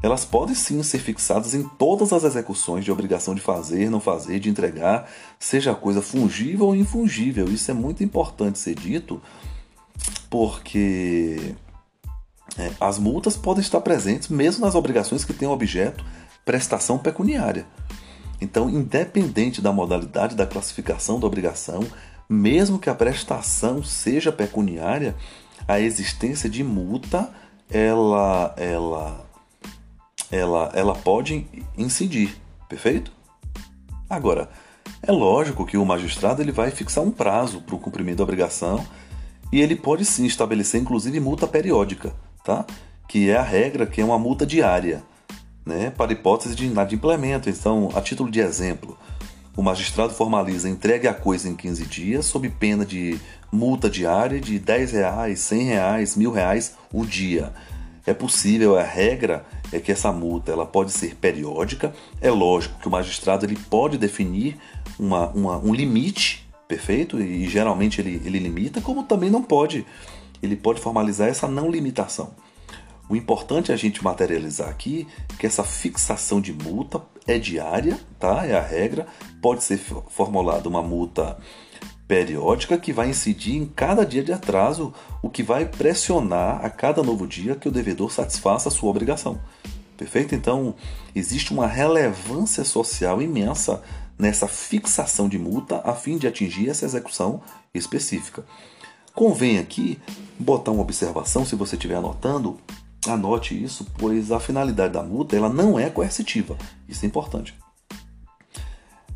elas 0.04 0.22
podem 0.22 0.54
sim 0.54 0.82
ser 0.82 0.98
fixadas 0.98 1.54
em 1.54 1.62
todas 1.62 2.12
as 2.12 2.24
execuções 2.24 2.84
de 2.84 2.92
obrigação 2.92 3.34
de 3.34 3.40
fazer, 3.40 3.88
não 3.88 4.00
fazer, 4.00 4.38
de 4.38 4.50
entregar, 4.50 5.10
seja 5.38 5.74
coisa 5.74 6.02
fungível 6.02 6.66
ou 6.66 6.76
infungível. 6.76 7.46
Isso 7.46 7.70
é 7.70 7.74
muito 7.74 8.04
importante 8.04 8.58
ser 8.58 8.74
dito, 8.74 9.18
porque 10.28 11.54
é, 12.58 12.70
as 12.78 12.98
multas 12.98 13.34
podem 13.34 13.62
estar 13.62 13.80
presentes 13.80 14.28
mesmo 14.28 14.66
nas 14.66 14.74
obrigações 14.74 15.24
que 15.24 15.32
têm 15.32 15.48
objeto 15.48 16.04
prestação 16.44 16.98
pecuniária. 16.98 17.66
Então, 18.40 18.68
independente 18.68 19.62
da 19.62 19.72
modalidade 19.72 20.34
da 20.34 20.46
classificação 20.46 21.18
da 21.18 21.26
obrigação, 21.26 21.84
mesmo 22.28 22.78
que 22.78 22.90
a 22.90 22.94
prestação 22.94 23.82
seja 23.82 24.32
pecuniária, 24.32 25.14
a 25.66 25.80
existência 25.80 26.48
de 26.48 26.62
multa 26.62 27.30
ela, 27.70 28.54
ela 28.56 29.24
ela, 30.30 30.70
ela 30.74 30.94
pode 30.94 31.46
incidir, 31.76 32.36
perfeito? 32.68 33.12
Agora, 34.08 34.48
é 35.02 35.12
lógico 35.12 35.64
que 35.64 35.76
o 35.76 35.84
magistrado 35.84 36.42
ele 36.42 36.52
vai 36.52 36.70
fixar 36.70 37.04
um 37.04 37.10
prazo 37.10 37.60
para 37.60 37.74
o 37.74 37.78
cumprimento 37.78 38.18
da 38.18 38.24
obrigação 38.24 38.84
e 39.52 39.60
ele 39.60 39.76
pode 39.76 40.04
sim 40.04 40.26
estabelecer 40.26 40.80
inclusive 40.80 41.20
multa 41.20 41.46
periódica, 41.46 42.12
tá? 42.42 42.66
que 43.08 43.30
é 43.30 43.36
a 43.36 43.42
regra, 43.42 43.86
que 43.86 44.00
é 44.00 44.04
uma 44.04 44.18
multa 44.18 44.44
diária, 44.44 45.02
né? 45.64 45.90
para 45.90 46.12
hipótese 46.12 46.54
de 46.54 46.66
inadimplemento. 46.66 47.48
Então, 47.48 47.90
a 47.94 48.00
título 48.00 48.30
de 48.30 48.40
exemplo, 48.40 48.96
o 49.56 49.62
magistrado 49.62 50.12
formaliza 50.12 50.68
entregue 50.68 51.06
a 51.06 51.14
coisa 51.14 51.48
em 51.48 51.54
15 51.54 51.84
dias 51.86 52.26
sob 52.26 52.48
pena 52.48 52.84
de 52.84 53.18
multa 53.50 53.88
diária 53.88 54.40
de 54.40 54.58
10 54.58 54.92
reais, 54.92 55.38
100 55.40 55.62
reais, 55.62 56.16
mil 56.16 56.32
reais 56.32 56.74
o 56.92 57.04
dia. 57.04 57.52
É 58.06 58.12
possível, 58.12 58.76
a 58.76 58.82
regra 58.82 59.46
é 59.72 59.80
que 59.80 59.90
essa 59.90 60.12
multa 60.12 60.52
ela 60.52 60.66
pode 60.66 60.92
ser 60.92 61.14
periódica. 61.14 61.94
É 62.20 62.30
lógico 62.30 62.78
que 62.80 62.88
o 62.88 62.90
magistrado 62.90 63.46
ele 63.46 63.56
pode 63.70 63.96
definir 63.96 64.58
uma, 64.98 65.28
uma, 65.30 65.58
um 65.58 65.72
limite, 65.72 66.46
perfeito? 66.68 67.20
E, 67.20 67.44
e 67.44 67.48
geralmente 67.48 68.00
ele, 68.00 68.20
ele 68.24 68.38
limita, 68.38 68.80
como 68.80 69.04
também 69.04 69.30
não 69.30 69.42
pode, 69.42 69.86
ele 70.42 70.56
pode 70.56 70.80
formalizar 70.80 71.28
essa 71.28 71.48
não 71.48 71.70
limitação. 71.70 72.32
O 73.08 73.14
importante 73.14 73.70
é 73.70 73.74
a 73.74 73.78
gente 73.78 74.02
materializar 74.02 74.68
aqui 74.68 75.06
que 75.38 75.46
essa 75.46 75.62
fixação 75.62 76.40
de 76.40 76.52
multa 76.52 77.02
é 77.26 77.38
diária, 77.38 77.98
tá? 78.18 78.46
É 78.46 78.54
a 78.54 78.62
regra. 78.62 79.06
Pode 79.42 79.62
ser 79.62 79.78
formulada 80.08 80.68
uma 80.68 80.82
multa 80.82 81.36
periódica 82.08 82.78
que 82.78 82.92
vai 82.92 83.10
incidir 83.10 83.56
em 83.56 83.66
cada 83.66 84.04
dia 84.04 84.22
de 84.22 84.32
atraso, 84.32 84.92
o 85.22 85.30
que 85.30 85.42
vai 85.42 85.66
pressionar 85.66 86.64
a 86.64 86.70
cada 86.70 87.02
novo 87.02 87.26
dia 87.26 87.54
que 87.54 87.68
o 87.68 87.72
devedor 87.72 88.10
satisfaça 88.10 88.68
a 88.68 88.72
sua 88.72 88.90
obrigação. 88.90 89.40
Perfeito? 89.96 90.34
Então, 90.34 90.74
existe 91.14 91.52
uma 91.52 91.66
relevância 91.66 92.64
social 92.64 93.22
imensa 93.22 93.82
nessa 94.18 94.46
fixação 94.46 95.28
de 95.28 95.38
multa 95.38 95.80
a 95.84 95.94
fim 95.94 96.18
de 96.18 96.26
atingir 96.26 96.68
essa 96.68 96.84
execução 96.84 97.40
específica. 97.72 98.44
Convém 99.14 99.58
aqui 99.58 99.98
botar 100.38 100.72
uma 100.72 100.82
observação, 100.82 101.44
se 101.46 101.54
você 101.54 101.76
estiver 101.76 101.96
anotando, 101.96 102.58
anote 103.10 103.60
isso, 103.60 103.86
pois 103.98 104.30
a 104.30 104.40
finalidade 104.40 104.92
da 104.94 105.02
multa 105.02 105.36
ela 105.36 105.48
não 105.48 105.78
é 105.78 105.90
coercitiva. 105.90 106.56
Isso 106.88 107.04
é 107.04 107.08
importante. 107.08 107.54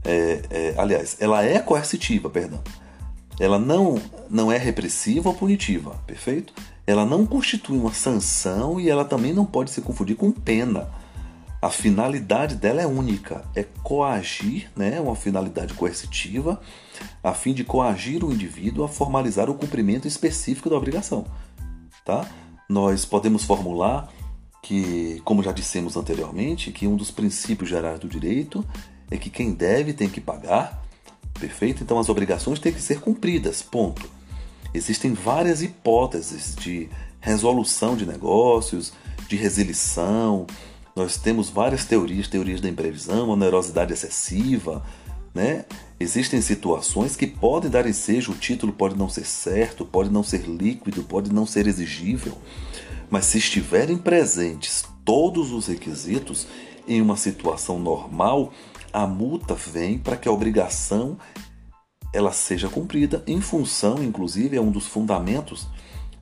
É, 0.05 0.43
é, 0.51 0.75
aliás, 0.79 1.17
ela 1.21 1.45
é 1.45 1.59
coercitiva, 1.59 2.31
perdão. 2.31 2.63
Ela 3.39 3.59
não, 3.59 4.01
não 4.29 4.51
é 4.51 4.57
repressiva 4.57 5.29
ou 5.29 5.35
punitiva, 5.35 5.95
perfeito? 6.07 6.53
Ela 6.87 7.05
não 7.05 7.27
constitui 7.27 7.79
uma 7.79 7.93
sanção 7.93 8.81
e 8.81 8.89
ela 8.89 9.05
também 9.05 9.33
não 9.33 9.45
pode 9.45 9.71
se 9.71 9.81
confundir 9.81 10.17
com 10.17 10.33
pena. 10.33 10.89
A 11.61 11.71
finalidade 11.71 12.55
dela 12.55 12.81
é 12.81 12.87
única, 12.87 13.45
é 13.55 13.65
coagir, 13.83 14.71
né, 14.77 15.01
uma 15.01 15.17
finalidade 15.17 15.75
coercitiva, 15.75 16.61
a 17.23 17.35
fim 17.35 17.53
de 17.53 17.65
coagir 17.65 18.25
o 18.25 18.33
indivíduo 18.33 18.85
a 18.85 18.89
formalizar 18.89 19.51
o 19.51 19.55
cumprimento 19.55 20.07
específico 20.07 20.71
da 20.71 20.77
obrigação. 20.77 21.27
Tá? 22.05 22.27
Nós 22.69 23.05
podemos 23.05 23.45
formular 23.45 24.13
que, 24.63 25.23
como 25.25 25.43
já 25.43 25.53
dissemos 25.53 25.97
anteriormente, 25.97 26.71
que 26.71 26.87
um 26.87 26.97
dos 26.97 27.11
princípios 27.11 27.71
gerais 27.71 27.99
do 27.99 28.09
direito 28.09 28.65
é 29.11 29.17
que 29.17 29.31
quem 29.31 29.53
deve 29.53 29.95
tem 29.95 30.09
que 30.09 30.21
pagar, 30.21 30.83
perfeito? 31.41 31.83
Então 31.83 31.99
as 31.99 32.09
obrigações 32.09 32.59
têm 32.59 32.73
que 32.73 32.83
ser 32.83 33.01
cumpridas, 33.01 33.63
ponto. 33.63 34.11
Existem 34.75 35.15
várias 35.15 35.63
hipóteses 35.63 36.55
de 36.55 36.91
resolução 37.21 37.97
de 37.97 38.05
negócios, 38.05 38.93
de 39.29 39.37
resilição. 39.37 40.47
Nós 40.95 41.17
temos 41.17 41.49
várias 41.49 41.85
teorias, 41.87 42.29
teorias 42.29 42.61
da 42.61 42.69
imprevisão, 42.69 43.31
onerosidade 43.31 43.95
excessiva, 43.95 44.85
né? 45.35 45.65
Existem 46.01 46.41
situações 46.41 47.17
que 47.17 47.27
podem 47.27 47.71
dar 47.71 47.87
ensejo, 47.87 48.33
o 48.33 48.37
título 48.37 48.73
pode 48.73 48.97
não 48.97 49.09
ser 49.09 49.27
certo, 49.27 49.85
pode 49.85 50.11
não 50.11 50.23
ser 50.23 50.43
líquido, 50.43 51.03
pode 51.03 51.33
não 51.33 51.45
ser 51.45 51.67
exigível, 51.67 52.39
mas 53.11 53.27
se 53.27 53.39
estiverem 53.39 53.99
presentes 53.99 54.85
todos 55.05 55.51
os 55.53 55.67
requisitos 55.67 56.47
em 56.87 57.03
uma 57.03 57.17
situação 57.17 57.79
normal, 57.79 58.53
a 58.93 59.07
multa 59.07 59.55
vem 59.55 59.99
para 59.99 60.17
que 60.17 60.29
a 60.29 60.33
obrigação 60.33 61.19
ela 62.13 62.33
seja 62.33 62.69
cumprida 62.69 63.23
em 63.27 63.41
função, 63.41 64.03
inclusive, 64.03 64.57
é 64.57 64.61
um 64.61 64.71
dos 64.71 64.87
fundamentos 64.87 65.67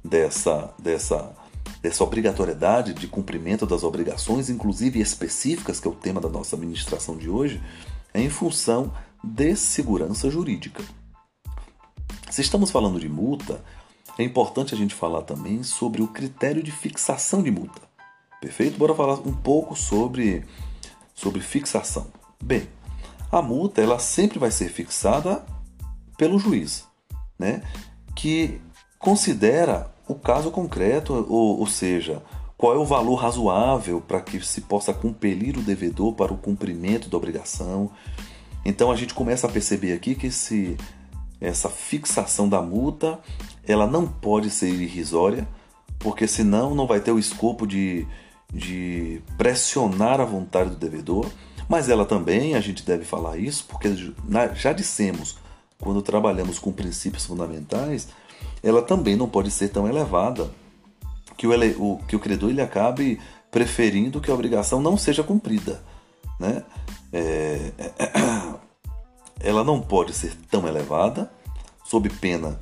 dessa 0.03 0.75
dessa 0.79 1.35
dessa 1.83 2.03
obrigatoriedade 2.03 2.95
de 2.95 3.07
cumprimento 3.07 3.67
das 3.67 3.85
obrigações, 3.85 4.49
inclusive 4.49 5.01
específicas, 5.01 5.79
que 5.79 5.87
é 5.87 5.91
o 5.91 5.95
tema 5.95 6.21
da 6.21 6.29
nossa 6.29 6.57
administração 6.57 7.17
de 7.17 7.29
hoje, 7.29 7.63
é 8.15 8.21
em 8.21 8.31
função 8.31 8.93
de 9.27 9.57
segurança 9.57 10.31
jurídica. 10.31 10.83
Se 12.31 12.41
estamos 12.41 12.71
falando 12.71 13.01
de 13.01 13.09
multa, 13.09 13.63
é 14.19 14.23
importante 14.23 14.75
a 14.75 14.79
gente 14.79 14.95
falar 14.95 15.23
também 15.23 15.63
sobre 15.63 16.01
o 16.01 16.09
critério 16.09 16.63
de 16.63 16.71
fixação 16.71 17.43
de 17.43 17.51
multa. 17.51 17.83
Perfeito? 18.41 18.79
Bora 18.79 18.95
falar 18.95 19.15
um 19.27 19.35
pouco 19.35 19.75
sobre, 19.75 20.45
sobre 21.15 21.41
fixação. 21.41 22.07
Bem, 22.43 22.69
a 23.31 23.43
multa 23.43 23.83
ela 23.83 23.99
sempre 23.99 24.39
vai 24.39 24.51
ser 24.51 24.69
fixada 24.69 25.45
pelo 26.17 26.39
juiz, 26.39 26.85
né? 27.39 27.63
que 28.15 28.61
considera 28.99 29.93
o 30.09 30.15
caso 30.15 30.51
concreto, 30.51 31.27
ou, 31.29 31.59
ou 31.61 31.67
seja, 31.67 32.23
qual 32.57 32.75
é 32.75 32.79
o 32.79 32.85
valor 32.85 33.17
razoável 33.17 34.01
para 34.01 34.21
que 34.21 34.41
se 34.41 34.63
possa 34.63 34.95
compelir 34.95 35.59
o 35.59 35.63
devedor 35.63 36.15
para 36.15 36.33
o 36.33 36.39
cumprimento 36.39 37.09
da 37.09 37.17
obrigação. 37.17 37.91
Então 38.67 38.91
a 38.91 38.97
gente 38.97 39.15
começa 39.15 39.47
a 39.47 39.51
perceber 39.51 39.93
aqui 39.93 40.15
que 40.15 40.27
esse, 40.27 40.77
essa 41.41 41.69
fixação 41.69 42.49
da 42.49 42.61
multa 42.61 43.19
ela 43.67 43.87
não 43.87 44.07
pode 44.07 44.51
ser 44.51 44.69
irrisória, 44.69 45.47
porque 45.99 46.27
senão 46.27 46.75
não 46.75 46.87
vai 46.87 47.01
ter 47.01 47.13
o 47.13 47.19
escopo 47.19 47.67
de, 47.67 48.07
de 48.53 49.23
pressionar 49.39 50.21
a 50.21 50.25
vontade 50.25 50.71
do 50.71 50.77
devedor 50.77 51.27
mas 51.69 51.89
ela 51.89 52.05
também, 52.05 52.55
a 52.55 52.61
gente 52.61 52.85
deve 52.85 53.05
falar 53.05 53.37
isso, 53.37 53.65
porque 53.69 53.89
já 54.55 54.73
dissemos, 54.73 55.37
quando 55.81 56.01
trabalhamos 56.01 56.59
com 56.59 56.73
princípios 56.73 57.27
fundamentais, 57.27 58.09
ela 58.63 58.83
também 58.83 59.17
não 59.17 59.29
pode 59.29 59.51
ser 59.51 59.69
tão 59.69 59.89
elevada 59.89 60.51
que 61.37 61.47
o, 61.47 61.53
ele, 61.53 61.75
o, 61.79 61.99
que 62.07 62.17
o 62.17 62.21
credor 62.21 62.51
ele 62.51 62.63
acabe 62.63 63.21
preferindo 63.51 64.21
que 64.21 64.31
a 64.31 64.35
obrigação 64.35 64.81
não 64.81 64.97
seja 64.97 65.23
cumprida. 65.23 65.83
Né? 66.39 66.63
É, 67.13 67.73
ela 69.41 69.63
não 69.63 69.81
pode 69.81 70.13
ser 70.13 70.35
tão 70.51 70.67
elevada, 70.67 71.31
sob 71.85 72.09
pena 72.09 72.59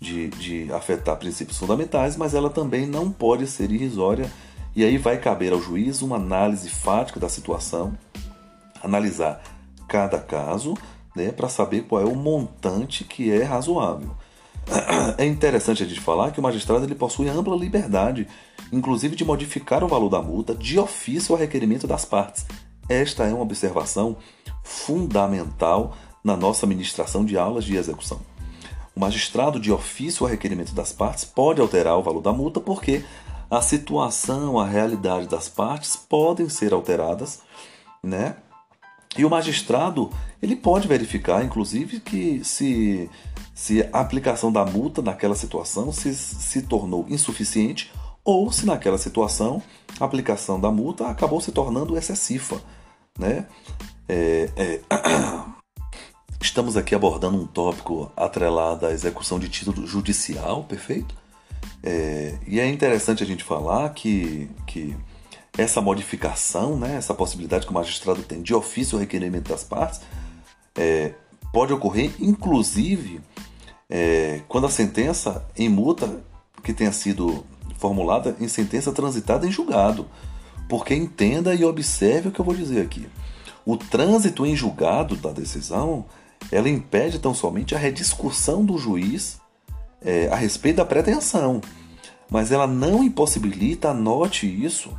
de, 0.00 0.28
de 0.28 0.72
afetar 0.72 1.16
princípios 1.16 1.58
fundamentais, 1.58 2.16
mas 2.16 2.34
ela 2.34 2.50
também 2.50 2.86
não 2.86 3.10
pode 3.10 3.46
ser 3.46 3.70
irrisória, 3.70 4.30
e 4.74 4.84
aí 4.84 4.96
vai 4.96 5.18
caber 5.18 5.52
ao 5.52 5.60
juiz 5.60 6.02
uma 6.02 6.16
análise 6.16 6.68
fática 6.68 7.18
da 7.18 7.28
situação 7.28 7.96
analisar 8.82 9.42
cada 9.88 10.18
caso 10.18 10.74
né, 11.16 11.32
para 11.32 11.48
saber 11.48 11.82
qual 11.82 12.02
é 12.02 12.04
o 12.04 12.14
montante 12.14 13.04
que 13.04 13.30
é 13.32 13.42
razoável. 13.42 14.10
É 15.16 15.24
interessante 15.24 15.82
a 15.82 15.86
gente 15.86 16.00
falar 16.00 16.30
que 16.30 16.38
o 16.38 16.42
magistrado 16.42 16.84
ele 16.84 16.94
possui 16.94 17.28
ampla 17.28 17.56
liberdade, 17.56 18.28
inclusive 18.70 19.16
de 19.16 19.24
modificar 19.24 19.82
o 19.82 19.88
valor 19.88 20.10
da 20.10 20.20
multa 20.20 20.54
de 20.54 20.78
ofício 20.78 21.34
a 21.34 21.38
requerimento 21.38 21.86
das 21.86 22.04
partes. 22.04 22.44
Esta 22.86 23.24
é 23.24 23.32
uma 23.32 23.42
observação 23.42 24.16
fundamental 24.62 25.96
na 26.22 26.36
nossa 26.36 26.66
administração 26.66 27.24
de 27.24 27.36
aulas 27.36 27.64
de 27.64 27.76
execução. 27.76 28.20
O 28.94 29.00
magistrado, 29.00 29.60
de 29.60 29.70
ofício 29.70 30.26
a 30.26 30.28
requerimento 30.28 30.74
das 30.74 30.92
partes, 30.92 31.24
pode 31.24 31.60
alterar 31.60 31.96
o 31.96 32.02
valor 32.02 32.20
da 32.20 32.32
multa 32.32 32.60
porque 32.60 33.04
a 33.50 33.62
situação, 33.62 34.58
a 34.58 34.66
realidade 34.66 35.26
das 35.26 35.48
partes 35.48 35.96
podem 35.96 36.48
ser 36.48 36.74
alteradas, 36.74 37.40
né? 38.02 38.36
E 39.16 39.24
o 39.24 39.30
magistrado 39.30 40.10
ele 40.42 40.54
pode 40.54 40.86
verificar, 40.86 41.44
inclusive, 41.44 42.00
que 42.00 42.44
se, 42.44 43.10
se 43.54 43.82
a 43.92 44.00
aplicação 44.00 44.52
da 44.52 44.64
multa 44.64 45.00
naquela 45.00 45.34
situação 45.34 45.92
se, 45.92 46.14
se 46.14 46.62
tornou 46.62 47.06
insuficiente 47.08 47.90
ou 48.24 48.52
se 48.52 48.66
naquela 48.66 48.98
situação 48.98 49.62
a 49.98 50.04
aplicação 50.04 50.60
da 50.60 50.70
multa 50.70 51.08
acabou 51.08 51.40
se 51.40 51.50
tornando 51.50 51.96
excessiva. 51.96 52.60
Né? 53.18 53.46
É, 54.08 54.50
é... 54.56 54.80
Estamos 56.40 56.76
aqui 56.76 56.94
abordando 56.94 57.36
um 57.36 57.46
tópico 57.46 58.12
atrelado 58.16 58.86
à 58.86 58.92
execução 58.92 59.38
de 59.38 59.48
título 59.48 59.86
judicial, 59.86 60.62
perfeito? 60.64 61.14
É, 61.82 62.38
e 62.46 62.60
é 62.60 62.68
interessante 62.68 63.22
a 63.22 63.26
gente 63.26 63.42
falar 63.42 63.88
que, 63.90 64.48
que 64.66 64.96
essa 65.56 65.80
modificação, 65.80 66.78
né, 66.78 66.96
essa 66.96 67.12
possibilidade 67.12 67.66
que 67.66 67.72
o 67.72 67.74
magistrado 67.74 68.22
tem 68.22 68.40
de 68.40 68.54
ofício 68.54 68.96
o 68.96 69.00
requerimento 69.00 69.48
das 69.48 69.64
partes, 69.64 70.00
é, 70.76 71.14
pode 71.52 71.72
ocorrer, 71.72 72.12
inclusive, 72.20 73.20
é, 73.90 74.40
quando 74.48 74.68
a 74.68 74.70
sentença 74.70 75.44
em 75.56 75.68
multa 75.68 76.20
que 76.62 76.72
tenha 76.72 76.92
sido 76.92 77.44
formulada 77.78 78.36
em 78.40 78.46
sentença 78.46 78.92
transitada 78.92 79.46
em 79.46 79.50
julgado. 79.50 80.06
Porque 80.68 80.94
entenda 80.94 81.54
e 81.54 81.64
observe 81.64 82.28
o 82.28 82.32
que 82.32 82.40
eu 82.40 82.44
vou 82.44 82.54
dizer 82.54 82.82
aqui. 82.82 83.08
O 83.64 83.76
trânsito 83.76 84.44
em 84.44 84.54
julgado 84.54 85.16
da 85.16 85.32
decisão, 85.32 86.04
ela 86.50 86.68
impede 86.68 87.18
tão 87.18 87.34
somente 87.34 87.74
a 87.74 87.78
rediscussão 87.78 88.64
do 88.64 88.78
juiz 88.78 89.40
é, 90.00 90.28
a 90.28 90.36
respeito 90.36 90.76
da 90.76 90.84
pretensão, 90.84 91.60
mas 92.30 92.52
ela 92.52 92.66
não 92.66 93.02
impossibilita, 93.02 93.90
anote 93.90 94.46
isso, 94.46 94.96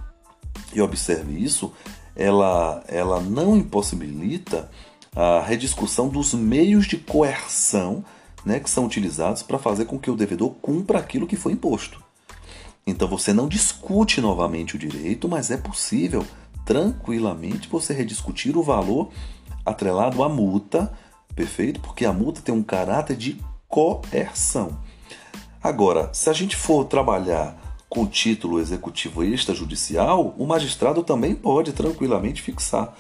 e 0.74 0.82
observe 0.82 1.42
isso, 1.42 1.72
ela, 2.16 2.84
ela 2.88 3.22
não 3.22 3.56
impossibilita 3.56 4.70
a 5.16 5.42
rediscussão 5.42 6.08
dos 6.10 6.34
meios 6.34 6.86
de 6.86 6.98
coerção 6.98 8.04
né, 8.46 8.60
que 8.60 8.70
são 8.70 8.86
utilizados 8.86 9.44
para 9.44 9.58
fazer 9.58 9.86
com 9.86 10.00
que 10.00 10.12
o 10.12 10.16
devedor 10.16 10.52
cumpra 10.62 11.00
aquilo 11.00 11.28
que 11.28 11.36
foi 11.36 11.54
imposto. 11.54 12.04
Então 12.86 13.08
você 13.08 13.34
não 13.34 13.48
discute 13.48 14.22
novamente 14.22 14.76
o 14.76 14.80
direito, 14.80 15.28
mas 15.28 15.52
é 15.52 15.58
possível 15.58 16.26
tranquilamente 16.66 17.68
você 17.70 17.94
rediscutir 17.94 18.56
o 18.58 18.64
valor 18.64 19.10
atrelado 19.66 20.24
à 20.24 20.30
multa, 20.30 20.92
perfeito? 21.40 21.80
Porque 21.80 22.04
a 22.04 22.12
multa 22.12 22.42
tem 22.42 22.54
um 22.54 22.62
caráter 22.62 23.16
de 23.16 23.40
coerção. 23.70 24.78
Agora, 25.64 26.10
se 26.14 26.30
a 26.30 26.34
gente 26.34 26.54
for 26.54 26.84
trabalhar 26.84 27.58
com 27.88 28.06
título 28.06 28.60
executivo 28.60 29.24
extrajudicial, 29.24 30.36
o 30.38 30.46
magistrado 30.46 31.02
também 31.02 31.34
pode 31.34 31.72
tranquilamente 31.72 32.42
fixar. 32.42 32.94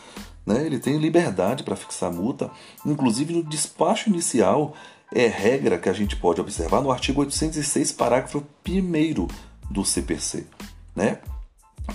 Né? 0.45 0.65
Ele 0.65 0.79
tem 0.79 0.97
liberdade 0.97 1.63
para 1.63 1.75
fixar 1.75 2.13
multa, 2.13 2.49
inclusive 2.85 3.33
no 3.33 3.43
despacho 3.43 4.09
inicial, 4.09 4.73
é 5.13 5.27
regra 5.27 5.77
que 5.77 5.89
a 5.89 5.93
gente 5.93 6.15
pode 6.15 6.39
observar 6.39 6.81
no 6.81 6.91
artigo 6.91 7.19
806, 7.19 7.91
parágrafo 7.91 8.41
1 8.65 9.27
do 9.69 9.83
CPC, 9.83 10.47
né? 10.95 11.19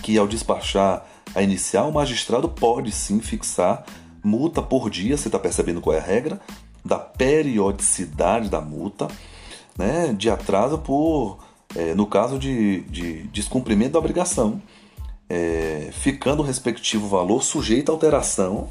que 0.03 0.15
ao 0.15 0.27
despachar 0.27 1.07
a 1.33 1.41
inicial, 1.41 1.89
o 1.89 1.93
magistrado 1.93 2.47
pode 2.47 2.91
sim 2.91 3.19
fixar 3.19 3.83
multa 4.25 4.61
por 4.61 4.89
dia, 4.89 5.15
você 5.15 5.27
está 5.27 5.37
percebendo 5.37 5.79
qual 5.79 5.95
é 5.95 5.99
a 5.99 6.03
regra, 6.03 6.41
da 6.83 6.97
periodicidade 6.97 8.49
da 8.49 8.59
multa, 8.59 9.07
né, 9.77 10.13
de 10.13 10.29
atraso 10.29 10.79
por, 10.79 11.39
é, 11.75 11.93
no 11.93 12.07
caso 12.07 12.39
de, 12.39 12.81
de 12.81 13.23
descumprimento 13.27 13.93
da 13.93 13.99
obrigação, 13.99 14.61
é, 15.29 15.89
ficando 15.93 16.41
o 16.41 16.45
respectivo 16.45 17.07
valor 17.07 17.43
sujeito 17.43 17.91
a 17.91 17.93
alteração, 17.93 18.69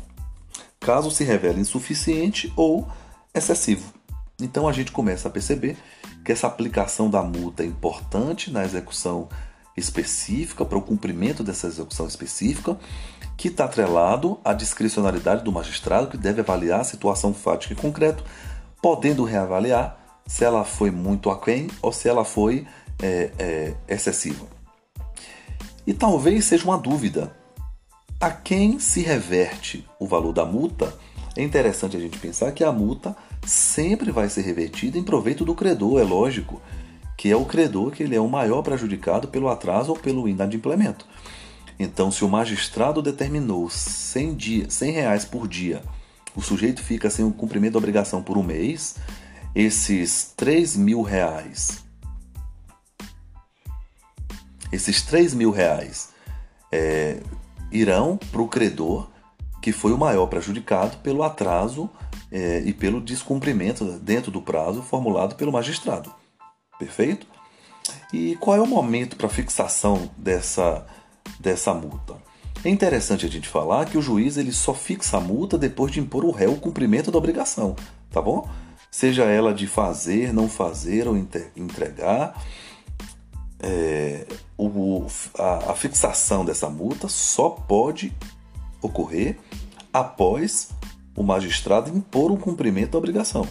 caso 0.80 1.10
se 1.10 1.24
revele 1.24 1.60
insuficiente 1.60 2.52
ou 2.56 2.86
excessivo. 3.34 3.92
Então 4.40 4.68
a 4.68 4.72
gente 4.72 4.92
começa 4.92 5.28
a 5.28 5.30
perceber 5.30 5.76
que 6.24 6.32
essa 6.32 6.46
aplicação 6.46 7.08
da 7.08 7.22
multa 7.22 7.62
é 7.62 7.66
importante 7.66 8.50
na 8.50 8.64
execução 8.64 9.28
específica, 9.76 10.64
para 10.64 10.78
o 10.78 10.82
cumprimento 10.82 11.42
dessa 11.42 11.66
execução 11.66 12.06
específica, 12.06 12.78
que 13.36 13.48
está 13.48 13.64
atrelado 13.64 14.38
à 14.44 14.52
discricionalidade 14.52 15.42
do 15.42 15.52
magistrado, 15.52 16.06
que 16.08 16.16
deve 16.16 16.40
avaliar 16.40 16.80
a 16.80 16.84
situação 16.84 17.34
fática 17.34 17.72
e 17.72 17.76
concreta, 17.76 18.22
podendo 18.80 19.24
reavaliar 19.24 19.98
se 20.26 20.44
ela 20.44 20.64
foi 20.64 20.90
muito 20.90 21.30
aquém 21.30 21.68
ou 21.82 21.92
se 21.92 22.08
ela 22.08 22.24
foi 22.24 22.66
é, 23.02 23.30
é, 23.38 23.74
excessiva. 23.88 24.46
E 25.86 25.92
talvez 25.92 26.44
seja 26.44 26.64
uma 26.64 26.78
dúvida: 26.78 27.34
a 28.20 28.30
quem 28.30 28.78
se 28.78 29.02
reverte 29.02 29.86
o 29.98 30.06
valor 30.06 30.32
da 30.32 30.44
multa? 30.44 30.94
É 31.36 31.42
interessante 31.42 31.96
a 31.96 32.00
gente 32.00 32.16
pensar 32.18 32.52
que 32.52 32.62
a 32.62 32.70
multa 32.70 33.16
sempre 33.44 34.12
vai 34.12 34.28
ser 34.28 34.42
revertida 34.42 34.96
em 34.96 35.02
proveito 35.02 35.44
do 35.44 35.54
credor, 35.54 36.00
é 36.00 36.04
lógico 36.04 36.62
que 37.16 37.30
é 37.30 37.36
o 37.36 37.44
credor 37.44 37.90
que 37.90 38.02
ele 38.02 38.16
é 38.16 38.20
o 38.20 38.28
maior 38.28 38.62
prejudicado 38.62 39.28
pelo 39.28 39.48
atraso 39.48 39.90
ou 39.90 39.98
pelo 39.98 40.28
inadimplemento. 40.28 41.06
Então, 41.78 42.10
se 42.10 42.24
o 42.24 42.28
magistrado 42.28 43.02
determinou 43.02 43.68
100, 43.68 44.34
dia, 44.34 44.70
100 44.70 44.92
reais 44.92 45.24
por 45.24 45.48
dia, 45.48 45.82
o 46.34 46.42
sujeito 46.42 46.82
fica 46.82 47.10
sem 47.10 47.24
o 47.24 47.32
cumprimento 47.32 47.72
da 47.72 47.78
obrigação 47.78 48.22
por 48.22 48.36
um 48.36 48.42
mês, 48.42 48.96
esses 49.54 50.32
3 50.36 50.76
mil 50.76 51.02
reais, 51.02 51.84
esses 54.72 55.02
3 55.02 55.34
mil 55.34 55.50
reais 55.50 56.10
é, 56.72 57.20
irão 57.70 58.16
para 58.16 58.42
o 58.42 58.48
credor 58.48 59.08
que 59.62 59.72
foi 59.72 59.92
o 59.92 59.98
maior 59.98 60.26
prejudicado 60.26 60.98
pelo 60.98 61.22
atraso 61.22 61.88
é, 62.30 62.60
e 62.66 62.72
pelo 62.74 63.00
descumprimento 63.00 63.98
dentro 63.98 64.30
do 64.30 64.42
prazo 64.42 64.82
formulado 64.82 65.36
pelo 65.36 65.50
magistrado. 65.50 66.12
Perfeito? 66.78 67.26
E 68.12 68.36
qual 68.36 68.56
é 68.56 68.60
o 68.60 68.66
momento 68.66 69.16
para 69.16 69.28
fixação 69.28 70.10
dessa, 70.16 70.86
dessa 71.38 71.74
multa? 71.74 72.14
É 72.64 72.70
interessante 72.70 73.26
a 73.26 73.28
gente 73.28 73.48
falar 73.48 73.84
que 73.86 73.98
o 73.98 74.02
juiz 74.02 74.36
ele 74.36 74.52
só 74.52 74.72
fixa 74.72 75.18
a 75.18 75.20
multa 75.20 75.58
depois 75.58 75.92
de 75.92 76.00
impor 76.00 76.24
o 76.24 76.30
réu 76.30 76.52
o 76.52 76.60
cumprimento 76.60 77.10
da 77.10 77.18
obrigação, 77.18 77.76
tá 78.10 78.22
bom? 78.22 78.48
Seja 78.90 79.24
ela 79.24 79.52
de 79.52 79.66
fazer, 79.66 80.32
não 80.32 80.48
fazer 80.48 81.06
ou 81.06 81.16
entregar, 81.16 82.42
é, 83.60 84.26
o, 84.56 85.06
a, 85.38 85.72
a 85.72 85.74
fixação 85.74 86.44
dessa 86.44 86.70
multa 86.70 87.08
só 87.08 87.50
pode 87.50 88.14
ocorrer 88.80 89.38
após 89.92 90.70
o 91.16 91.22
magistrado 91.22 91.90
impor 91.90 92.30
o 92.30 92.36
cumprimento 92.36 92.92
da 92.92 92.98
obrigação. 92.98 93.46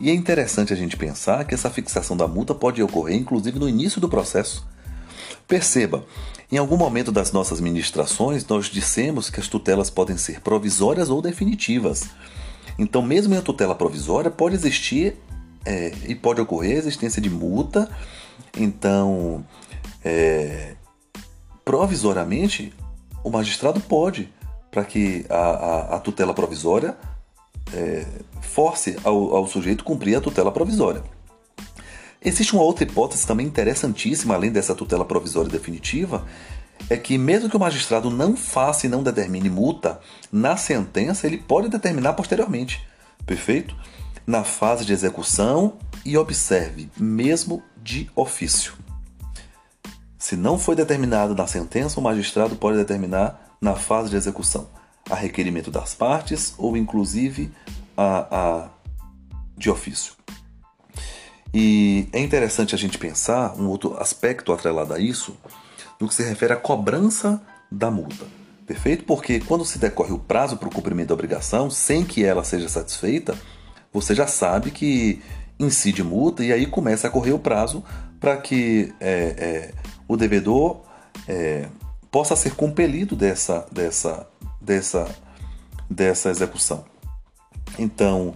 E 0.00 0.10
é 0.10 0.14
interessante 0.14 0.72
a 0.72 0.76
gente 0.76 0.96
pensar 0.96 1.44
que 1.44 1.54
essa 1.54 1.70
fixação 1.70 2.16
da 2.16 2.28
multa 2.28 2.54
pode 2.54 2.82
ocorrer 2.82 3.16
inclusive 3.16 3.58
no 3.58 3.68
início 3.68 4.00
do 4.00 4.08
processo. 4.08 4.66
Perceba, 5.46 6.04
em 6.52 6.56
algum 6.56 6.76
momento 6.76 7.10
das 7.10 7.32
nossas 7.32 7.60
ministrações, 7.60 8.46
nós 8.46 8.66
dissemos 8.66 9.28
que 9.28 9.40
as 9.40 9.48
tutelas 9.48 9.90
podem 9.90 10.16
ser 10.16 10.40
provisórias 10.40 11.10
ou 11.10 11.20
definitivas. 11.20 12.08
Então, 12.78 13.02
mesmo 13.02 13.34
em 13.34 13.36
uma 13.36 13.42
tutela 13.42 13.74
provisória, 13.74 14.30
pode 14.30 14.54
existir 14.54 15.16
é, 15.64 15.92
e 16.06 16.14
pode 16.14 16.40
ocorrer 16.40 16.76
a 16.76 16.78
existência 16.78 17.20
de 17.20 17.28
multa. 17.28 17.90
Então, 18.56 19.44
é, 20.04 20.74
provisoriamente, 21.64 22.72
o 23.24 23.30
magistrado 23.30 23.80
pode, 23.80 24.32
para 24.70 24.84
que 24.84 25.26
a, 25.28 25.34
a, 25.34 25.96
a 25.96 26.00
tutela 26.00 26.32
provisória 26.32 26.96
é, 27.74 28.06
force 28.40 28.96
ao, 29.04 29.36
ao 29.36 29.46
sujeito 29.46 29.84
cumprir 29.84 30.16
a 30.16 30.20
tutela 30.20 30.52
provisória. 30.52 31.02
Existe 32.20 32.52
uma 32.52 32.62
outra 32.62 32.84
hipótese 32.84 33.26
também 33.26 33.46
interessantíssima, 33.46 34.34
além 34.34 34.50
dessa 34.50 34.74
tutela 34.74 35.04
provisória 35.04 35.50
definitiva, 35.50 36.26
é 36.90 36.96
que 36.96 37.16
mesmo 37.16 37.48
que 37.48 37.56
o 37.56 37.60
magistrado 37.60 38.10
não 38.10 38.36
faça 38.36 38.86
e 38.86 38.88
não 38.88 39.02
determine 39.02 39.48
multa, 39.48 40.00
na 40.30 40.56
sentença 40.56 41.26
ele 41.26 41.38
pode 41.38 41.68
determinar 41.68 42.14
posteriormente, 42.14 42.84
perfeito? 43.24 43.76
Na 44.26 44.44
fase 44.44 44.84
de 44.84 44.92
execução 44.92 45.78
e 46.04 46.16
observe, 46.16 46.90
mesmo 46.96 47.62
de 47.82 48.10
ofício. 48.14 48.74
Se 50.18 50.36
não 50.36 50.58
foi 50.58 50.74
determinado 50.74 51.34
na 51.34 51.46
sentença, 51.46 52.00
o 52.00 52.02
magistrado 52.02 52.56
pode 52.56 52.76
determinar 52.76 53.56
na 53.60 53.74
fase 53.74 54.10
de 54.10 54.16
execução 54.16 54.68
a 55.10 55.14
requerimento 55.14 55.70
das 55.70 55.94
partes 55.94 56.54
ou 56.58 56.76
inclusive 56.76 57.50
a, 57.96 58.26
a 58.30 58.68
de 59.56 59.70
ofício. 59.70 60.14
E 61.52 62.08
é 62.12 62.20
interessante 62.20 62.74
a 62.74 62.78
gente 62.78 62.98
pensar 62.98 63.54
um 63.58 63.68
outro 63.68 63.96
aspecto 63.98 64.52
atrelado 64.52 64.92
a 64.92 64.98
isso 64.98 65.36
no 66.00 66.06
que 66.06 66.14
se 66.14 66.22
refere 66.22 66.52
à 66.52 66.56
cobrança 66.56 67.40
da 67.70 67.90
multa. 67.90 68.26
Perfeito? 68.66 69.04
Porque 69.04 69.40
quando 69.40 69.64
se 69.64 69.78
decorre 69.78 70.12
o 70.12 70.18
prazo 70.18 70.58
para 70.58 70.68
o 70.68 70.72
cumprimento 70.72 71.08
da 71.08 71.14
obrigação, 71.14 71.70
sem 71.70 72.04
que 72.04 72.24
ela 72.24 72.44
seja 72.44 72.68
satisfeita, 72.68 73.34
você 73.92 74.14
já 74.14 74.26
sabe 74.26 74.70
que 74.70 75.22
incide 75.58 76.04
multa 76.04 76.44
e 76.44 76.52
aí 76.52 76.66
começa 76.66 77.08
a 77.08 77.10
correr 77.10 77.32
o 77.32 77.38
prazo 77.38 77.82
para 78.20 78.36
que 78.36 78.92
é, 79.00 79.34
é, 79.38 79.74
o 80.06 80.16
devedor 80.16 80.82
é, 81.26 81.66
possa 82.10 82.36
ser 82.36 82.54
compelido 82.54 83.16
dessa, 83.16 83.66
dessa 83.72 84.26
dessa, 84.68 85.08
dessa 85.88 86.28
execução. 86.28 86.84
Então, 87.78 88.34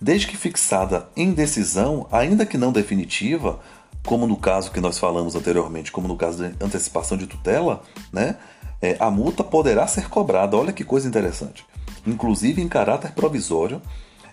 desde 0.00 0.26
que 0.26 0.36
fixada 0.36 1.08
em 1.14 1.32
decisão, 1.32 2.08
ainda 2.10 2.46
que 2.46 2.56
não 2.56 2.72
definitiva, 2.72 3.60
como 4.04 4.26
no 4.26 4.36
caso 4.36 4.70
que 4.70 4.80
nós 4.80 4.98
falamos 4.98 5.36
anteriormente, 5.36 5.92
como 5.92 6.08
no 6.08 6.16
caso 6.16 6.42
de 6.42 6.64
antecipação 6.64 7.16
de 7.16 7.26
tutela, 7.26 7.82
né, 8.12 8.36
é, 8.80 8.96
a 8.98 9.10
multa 9.10 9.44
poderá 9.44 9.86
ser 9.86 10.08
cobrada. 10.08 10.56
Olha 10.56 10.72
que 10.72 10.84
coisa 10.84 11.06
interessante. 11.06 11.64
Inclusive 12.06 12.60
em 12.60 12.68
caráter 12.68 13.12
provisório, 13.12 13.80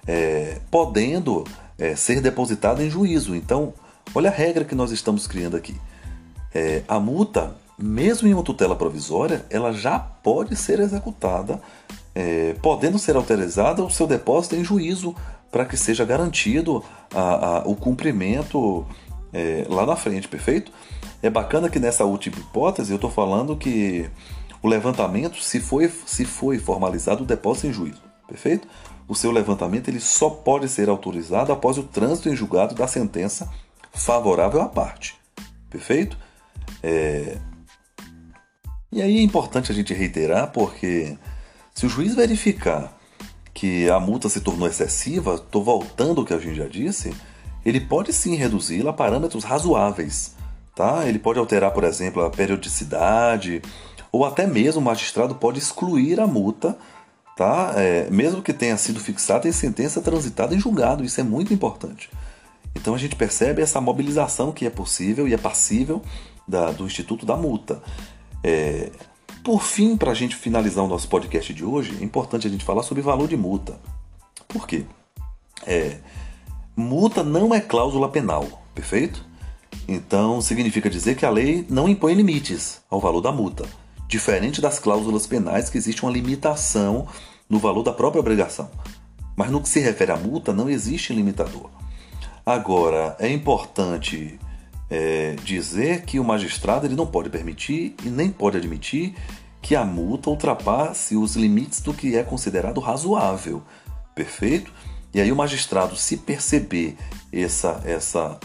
é, 0.07 0.59
podendo 0.69 1.45
é, 1.77 1.95
ser 1.95 2.21
depositada 2.21 2.83
em 2.83 2.89
juízo. 2.89 3.35
Então, 3.35 3.73
olha 4.15 4.29
a 4.29 4.33
regra 4.33 4.65
que 4.65 4.75
nós 4.75 4.91
estamos 4.91 5.27
criando 5.27 5.55
aqui. 5.55 5.75
É, 6.53 6.83
a 6.87 6.99
multa 6.99 7.55
mesmo 7.81 8.27
em 8.27 8.33
uma 8.33 8.43
tutela 8.43 8.75
provisória, 8.75 9.45
ela 9.49 9.71
já 9.71 9.99
pode 9.99 10.55
ser 10.55 10.79
executada, 10.79 11.61
é, 12.13 12.55
podendo 12.61 12.99
ser 12.99 13.15
autorizada 13.15 13.83
o 13.83 13.89
seu 13.89 14.05
depósito 14.05 14.55
em 14.55 14.63
juízo 14.63 15.15
para 15.51 15.65
que 15.65 15.75
seja 15.75 16.05
garantido 16.05 16.83
a, 17.13 17.57
a, 17.57 17.59
o 17.67 17.75
cumprimento 17.75 18.85
é, 19.33 19.65
lá 19.69 19.85
na 19.85 19.95
frente, 19.95 20.27
perfeito? 20.27 20.71
É 21.21 21.29
bacana 21.29 21.69
que 21.69 21.79
nessa 21.79 22.05
última 22.05 22.37
hipótese 22.37 22.91
eu 22.91 22.95
estou 22.95 23.11
falando 23.11 23.55
que 23.55 24.09
o 24.61 24.67
levantamento, 24.67 25.41
se 25.41 25.59
foi, 25.59 25.91
se 26.05 26.25
foi 26.25 26.57
formalizado 26.57 27.23
o 27.23 27.25
depósito 27.25 27.67
em 27.67 27.73
juízo, 27.73 28.01
perfeito? 28.27 28.67
O 29.07 29.15
seu 29.15 29.31
levantamento 29.31 29.89
ele 29.89 29.99
só 29.99 30.29
pode 30.29 30.69
ser 30.69 30.87
autorizado 30.87 31.51
após 31.51 31.77
o 31.77 31.83
trânsito 31.83 32.29
em 32.29 32.35
julgado 32.35 32.75
da 32.75 32.87
sentença 32.87 33.49
favorável 33.93 34.61
à 34.61 34.69
parte, 34.69 35.15
perfeito? 35.69 36.17
É, 36.81 37.37
e 38.91 39.01
aí 39.01 39.17
é 39.17 39.21
importante 39.21 39.71
a 39.71 39.75
gente 39.75 39.93
reiterar 39.93 40.51
porque 40.51 41.17
se 41.73 41.85
o 41.85 41.89
juiz 41.89 42.13
verificar 42.13 42.97
que 43.53 43.89
a 43.89 43.99
multa 43.99 44.29
se 44.29 44.41
tornou 44.41 44.67
excessiva, 44.67 45.35
estou 45.35 45.63
voltando 45.63 46.19
ao 46.21 46.25
que 46.25 46.33
a 46.33 46.39
gente 46.39 46.55
já 46.55 46.67
disse, 46.67 47.13
ele 47.65 47.79
pode 47.79 48.11
sim 48.13 48.35
reduzi-la 48.35 48.91
a 48.91 48.93
parâmetros 48.93 49.43
razoáveis, 49.43 50.35
tá? 50.75 51.07
Ele 51.07 51.19
pode 51.19 51.39
alterar, 51.39 51.71
por 51.71 51.83
exemplo, 51.83 52.23
a 52.23 52.29
periodicidade, 52.29 53.61
ou 54.11 54.25
até 54.25 54.47
mesmo 54.47 54.81
o 54.81 54.83
magistrado 54.83 55.35
pode 55.35 55.59
excluir 55.59 56.19
a 56.19 56.27
multa, 56.27 56.77
tá? 57.37 57.73
É, 57.75 58.09
mesmo 58.09 58.41
que 58.41 58.53
tenha 58.53 58.77
sido 58.77 58.99
fixada 58.99 59.47
em 59.47 59.51
sentença 59.51 60.01
transitada 60.01 60.55
em 60.55 60.59
julgado, 60.59 61.03
isso 61.03 61.19
é 61.21 61.23
muito 61.23 61.53
importante. 61.53 62.09
Então 62.75 62.95
a 62.95 62.97
gente 62.97 63.15
percebe 63.15 63.61
essa 63.61 63.81
mobilização 63.81 64.51
que 64.51 64.65
é 64.65 64.69
possível 64.69 65.27
e 65.27 65.33
é 65.33 65.37
passível 65.37 66.01
da, 66.47 66.71
do 66.71 66.85
Instituto 66.85 67.25
da 67.25 67.35
Multa. 67.35 67.81
É, 68.43 68.91
por 69.43 69.63
fim, 69.63 69.97
para 69.97 70.11
a 70.11 70.15
gente 70.15 70.35
finalizar 70.35 70.83
o 70.83 70.87
nosso 70.87 71.07
podcast 71.07 71.53
de 71.53 71.65
hoje, 71.65 71.97
é 71.99 72.03
importante 72.03 72.47
a 72.47 72.49
gente 72.49 72.63
falar 72.63 72.83
sobre 72.83 73.01
valor 73.01 73.27
de 73.27 73.37
multa. 73.37 73.79
Por 74.47 74.67
quê? 74.67 74.85
É, 75.65 75.97
multa 76.75 77.23
não 77.23 77.53
é 77.53 77.59
cláusula 77.59 78.09
penal, 78.09 78.63
perfeito? 78.75 79.25
Então 79.87 80.41
significa 80.41 80.89
dizer 80.89 81.15
que 81.15 81.25
a 81.25 81.29
lei 81.29 81.65
não 81.69 81.89
impõe 81.89 82.13
limites 82.13 82.81
ao 82.89 82.99
valor 82.99 83.21
da 83.21 83.31
multa, 83.31 83.65
diferente 84.07 84.61
das 84.61 84.77
cláusulas 84.77 85.25
penais 85.25 85.69
que 85.69 85.77
existe 85.77 86.03
uma 86.03 86.11
limitação 86.11 87.07
no 87.49 87.59
valor 87.59 87.83
da 87.83 87.93
própria 87.93 88.19
obrigação. 88.19 88.69
Mas 89.35 89.49
no 89.49 89.61
que 89.61 89.69
se 89.69 89.79
refere 89.79 90.11
à 90.11 90.17
multa, 90.17 90.53
não 90.53 90.69
existe 90.69 91.13
limitador. 91.13 91.69
Agora, 92.45 93.15
é 93.19 93.31
importante 93.31 94.39
é, 94.91 95.35
dizer 95.45 96.03
que 96.03 96.19
o 96.19 96.23
magistrado 96.23 96.85
ele 96.85 96.95
não 96.95 97.07
pode 97.07 97.29
permitir 97.29 97.95
e 98.03 98.09
nem 98.09 98.29
pode 98.29 98.57
admitir 98.57 99.15
que 99.61 99.73
a 99.73 99.85
multa 99.85 100.29
ultrapasse 100.29 101.15
os 101.15 101.37
limites 101.37 101.79
do 101.79 101.93
que 101.93 102.17
é 102.17 102.23
considerado 102.23 102.81
razoável. 102.81 103.63
Perfeito? 104.13 104.73
E 105.13 105.21
aí 105.21 105.31
o 105.31 105.35
magistrado, 105.35 105.95
se 105.95 106.17
perceber 106.17 106.97
essa, 107.31 107.81
essa, 107.85 108.37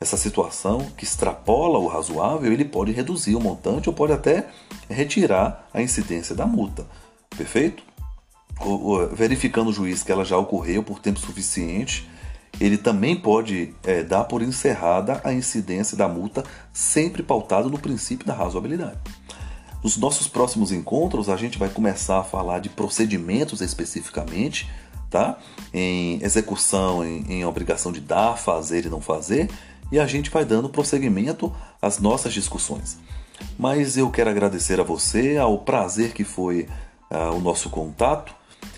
essa 0.00 0.16
situação 0.16 0.86
que 0.96 1.02
extrapola 1.02 1.78
o 1.78 1.88
razoável, 1.88 2.52
ele 2.52 2.64
pode 2.64 2.92
reduzir 2.92 3.34
o 3.34 3.40
montante 3.40 3.88
ou 3.88 3.94
pode 3.94 4.12
até 4.12 4.46
retirar 4.88 5.68
a 5.74 5.82
incidência 5.82 6.34
da 6.34 6.46
multa. 6.46 6.86
Perfeito? 7.36 7.82
Verificando 9.12 9.70
o 9.70 9.72
juiz 9.72 10.02
que 10.02 10.12
ela 10.12 10.24
já 10.24 10.36
ocorreu 10.36 10.82
por 10.82 11.00
tempo 11.00 11.18
suficiente, 11.18 12.08
ele 12.60 12.76
também 12.76 13.14
pode 13.16 13.74
é, 13.84 14.02
dar 14.02 14.24
por 14.24 14.42
encerrada 14.42 15.20
a 15.24 15.32
incidência 15.32 15.96
da 15.96 16.08
multa, 16.08 16.44
sempre 16.72 17.22
pautado 17.22 17.70
no 17.70 17.78
princípio 17.78 18.26
da 18.26 18.34
razoabilidade. 18.34 18.98
Nos 19.82 19.96
nossos 19.96 20.26
próximos 20.26 20.72
encontros, 20.72 21.28
a 21.28 21.36
gente 21.36 21.58
vai 21.58 21.68
começar 21.68 22.18
a 22.18 22.24
falar 22.24 22.58
de 22.58 22.68
procedimentos 22.68 23.60
especificamente, 23.60 24.68
tá? 25.08 25.38
Em 25.72 26.22
execução, 26.22 27.04
em, 27.04 27.24
em 27.28 27.44
obrigação 27.44 27.92
de 27.92 28.00
dar, 28.00 28.36
fazer 28.36 28.86
e 28.86 28.88
não 28.88 29.00
fazer, 29.00 29.48
e 29.92 29.98
a 29.98 30.06
gente 30.06 30.30
vai 30.30 30.44
dando 30.44 30.68
prosseguimento 30.68 31.54
às 31.80 31.98
nossas 32.00 32.32
discussões. 32.32 32.98
Mas 33.56 33.96
eu 33.96 34.10
quero 34.10 34.30
agradecer 34.30 34.80
a 34.80 34.82
você, 34.82 35.36
ao 35.36 35.58
prazer 35.58 36.12
que 36.12 36.24
foi 36.24 36.68
uh, 37.10 37.36
o 37.36 37.40
nosso 37.40 37.70
contato. 37.70 38.34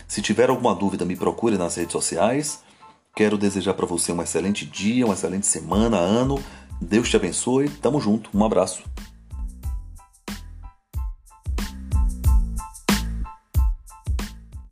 Se 0.06 0.20
tiver 0.20 0.50
alguma 0.50 0.74
dúvida, 0.74 1.04
me 1.04 1.16
procure 1.16 1.56
nas 1.56 1.76
redes 1.76 1.92
sociais. 1.92 2.60
Quero 3.14 3.36
desejar 3.36 3.74
para 3.74 3.86
você 3.86 4.12
um 4.12 4.22
excelente 4.22 4.64
dia, 4.64 5.04
uma 5.04 5.14
excelente 5.14 5.46
semana, 5.46 5.96
ano. 5.96 6.42
Deus 6.80 7.08
te 7.08 7.16
abençoe. 7.16 7.68
Tamo 7.68 8.00
junto. 8.00 8.30
Um 8.32 8.44
abraço. 8.44 8.82